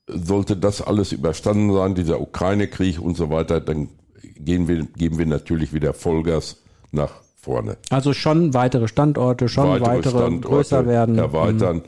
sollte 0.06 0.56
das 0.56 0.82
alles 0.82 1.12
überstanden 1.12 1.72
sein, 1.72 1.94
dieser 1.94 2.20
Ukraine-Krieg 2.20 3.00
und 3.00 3.16
so 3.16 3.30
weiter, 3.30 3.60
dann 3.60 3.88
gehen 4.38 4.68
wir, 4.68 4.84
geben 4.84 5.18
wir 5.18 5.26
natürlich 5.26 5.72
wieder 5.72 5.92
Vollgas 5.94 6.58
nach 6.92 7.12
vorne. 7.36 7.76
Also 7.90 8.12
schon 8.12 8.54
weitere 8.54 8.88
Standorte, 8.88 9.48
schon 9.48 9.80
weitere, 9.80 10.38
größer 10.38 10.86
werden. 10.86 11.18
erweitern, 11.18 11.82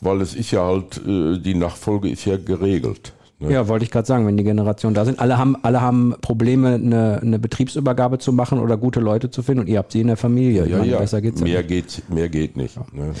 weil 0.00 0.20
es 0.20 0.34
ist 0.34 0.50
ja 0.50 0.64
halt, 0.64 1.00
äh, 1.06 1.38
die 1.38 1.54
Nachfolge 1.54 2.10
ist 2.10 2.24
ja 2.24 2.36
geregelt. 2.36 3.12
Ne? 3.38 3.52
Ja, 3.52 3.68
wollte 3.68 3.84
ich 3.84 3.90
gerade 3.90 4.06
sagen, 4.06 4.26
wenn 4.26 4.36
die 4.36 4.44
Generationen 4.44 4.94
da 4.94 5.04
sind. 5.04 5.18
Alle 5.18 5.36
haben, 5.36 5.56
alle 5.62 5.80
haben 5.80 6.14
Probleme, 6.20 6.74
eine, 6.74 7.20
eine 7.20 7.38
Betriebsübergabe 7.38 8.18
zu 8.18 8.32
machen 8.32 8.58
oder 8.58 8.76
gute 8.76 9.00
Leute 9.00 9.30
zu 9.30 9.42
finden 9.42 9.62
und 9.62 9.68
ihr 9.68 9.78
habt 9.78 9.92
sie 9.92 10.00
in 10.00 10.06
der 10.06 10.16
Familie. 10.16 10.66
Ja, 10.66 10.78
meine, 10.78 10.92
ja, 10.92 10.98
Besser 10.98 11.20
geht's 11.20 11.40
ja 11.40 11.46
mehr 11.46 11.58
nicht. 11.58 11.68
geht, 11.68 12.02
mehr 12.08 12.28
geht 12.28 12.56
nicht. 12.56 12.76
Ne? 12.94 13.12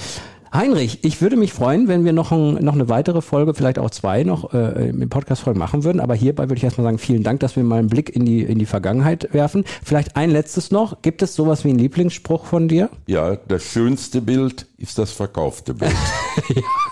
Heinrich, 0.52 0.98
ich 1.02 1.22
würde 1.22 1.36
mich 1.36 1.54
freuen, 1.54 1.88
wenn 1.88 2.04
wir 2.04 2.12
noch, 2.12 2.30
ein, 2.30 2.62
noch 2.62 2.74
eine 2.74 2.90
weitere 2.90 3.22
Folge, 3.22 3.54
vielleicht 3.54 3.78
auch 3.78 3.88
zwei 3.88 4.22
noch 4.22 4.52
äh, 4.52 4.90
im 4.90 5.08
Podcast-Folge 5.08 5.58
machen 5.58 5.82
würden. 5.82 5.98
Aber 5.98 6.14
hierbei 6.14 6.42
würde 6.44 6.56
ich 6.56 6.64
erstmal 6.64 6.84
sagen, 6.84 6.98
vielen 6.98 7.22
Dank, 7.22 7.40
dass 7.40 7.56
wir 7.56 7.64
mal 7.64 7.78
einen 7.78 7.88
Blick 7.88 8.14
in 8.14 8.26
die, 8.26 8.42
in 8.42 8.58
die 8.58 8.66
Vergangenheit 8.66 9.32
werfen. 9.32 9.64
Vielleicht 9.82 10.14
ein 10.16 10.30
letztes 10.30 10.70
noch. 10.70 11.00
Gibt 11.00 11.22
es 11.22 11.34
sowas 11.34 11.64
wie 11.64 11.70
einen 11.70 11.78
Lieblingsspruch 11.78 12.44
von 12.44 12.68
dir? 12.68 12.90
Ja, 13.06 13.36
das 13.48 13.64
schönste 13.64 14.20
Bild 14.20 14.66
ist 14.76 14.98
das 14.98 15.12
verkaufte 15.12 15.72
Bild. 15.72 15.92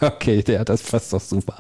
Okay, 0.03 0.43
ja, 0.47 0.65
das 0.65 0.83
passt 0.83 1.13
doch 1.13 1.21
super. 1.21 1.57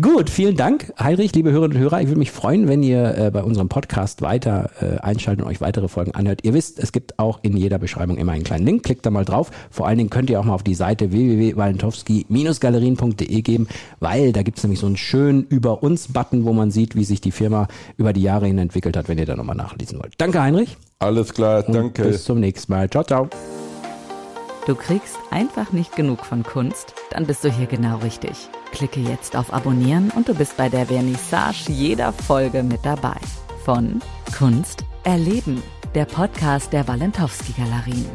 Gut, 0.00 0.30
vielen 0.30 0.56
Dank, 0.56 0.92
Heinrich, 0.96 1.34
liebe 1.34 1.50
Hörerinnen 1.50 1.76
und 1.76 1.82
Hörer. 1.82 2.00
Ich 2.00 2.06
würde 2.06 2.20
mich 2.20 2.30
freuen, 2.30 2.68
wenn 2.68 2.84
ihr 2.84 3.18
äh, 3.18 3.30
bei 3.32 3.42
unserem 3.42 3.68
Podcast 3.68 4.22
weiter 4.22 4.70
äh, 4.80 4.98
einschaltet 4.98 5.44
und 5.44 5.50
euch 5.50 5.60
weitere 5.60 5.88
Folgen 5.88 6.12
anhört. 6.12 6.40
Ihr 6.44 6.54
wisst, 6.54 6.78
es 6.78 6.92
gibt 6.92 7.18
auch 7.18 7.40
in 7.42 7.56
jeder 7.56 7.78
Beschreibung 7.78 8.16
immer 8.16 8.30
einen 8.30 8.44
kleinen 8.44 8.64
Link. 8.64 8.84
Klickt 8.84 9.04
da 9.04 9.10
mal 9.10 9.24
drauf. 9.24 9.50
Vor 9.70 9.88
allen 9.88 9.98
Dingen 9.98 10.10
könnt 10.10 10.30
ihr 10.30 10.38
auch 10.38 10.44
mal 10.44 10.54
auf 10.54 10.62
die 10.62 10.76
Seite 10.76 11.10
www.walentowski-galerien.de 11.30 13.42
geben, 13.42 13.68
weil 14.00 14.32
da 14.32 14.42
gibt 14.42 14.58
es 14.58 14.64
nämlich 14.64 14.80
so 14.80 14.86
einen 14.86 14.96
schönen 14.96 15.44
Über 15.44 15.82
uns-Button, 15.82 16.44
wo 16.44 16.52
man 16.52 16.70
sieht, 16.70 16.96
wie 16.96 17.04
sich 17.04 17.20
die 17.20 17.32
Firma 17.32 17.68
über 17.96 18.12
die 18.12 18.22
Jahre 18.22 18.46
hin 18.46 18.58
entwickelt 18.58 18.96
hat, 18.96 19.08
wenn 19.08 19.18
ihr 19.18 19.26
da 19.26 19.36
nochmal 19.36 19.56
nachlesen 19.56 19.98
wollt. 19.98 20.14
Danke, 20.18 20.42
Heinrich. 20.42 20.76
Alles 20.98 21.34
klar, 21.34 21.62
danke. 21.62 22.04
Bis 22.04 22.24
zum 22.24 22.40
nächsten 22.40 22.72
Mal. 22.72 22.88
Ciao, 22.88 23.04
ciao. 23.04 23.28
Du 24.66 24.74
kriegst 24.74 25.16
einfach 25.30 25.72
nicht 25.72 25.94
genug 25.94 26.24
von 26.24 26.42
Kunst? 26.42 26.94
Dann 27.10 27.26
bist 27.26 27.44
du 27.44 27.50
hier 27.50 27.66
genau 27.66 27.98
richtig. 27.98 28.48
Klicke 28.72 29.00
jetzt 29.00 29.36
auf 29.36 29.52
Abonnieren 29.52 30.10
und 30.16 30.28
du 30.28 30.34
bist 30.34 30.56
bei 30.56 30.70
der 30.70 30.86
Vernissage 30.86 31.70
jeder 31.70 32.12
Folge 32.12 32.62
mit 32.62 32.80
dabei. 32.82 33.16
Von 33.64 34.00
Kunst 34.36 34.84
erleben, 35.04 35.62
der 35.94 36.06
Podcast 36.06 36.72
der 36.72 36.88
Walentowski 36.88 37.52
Galerien. 37.52 38.06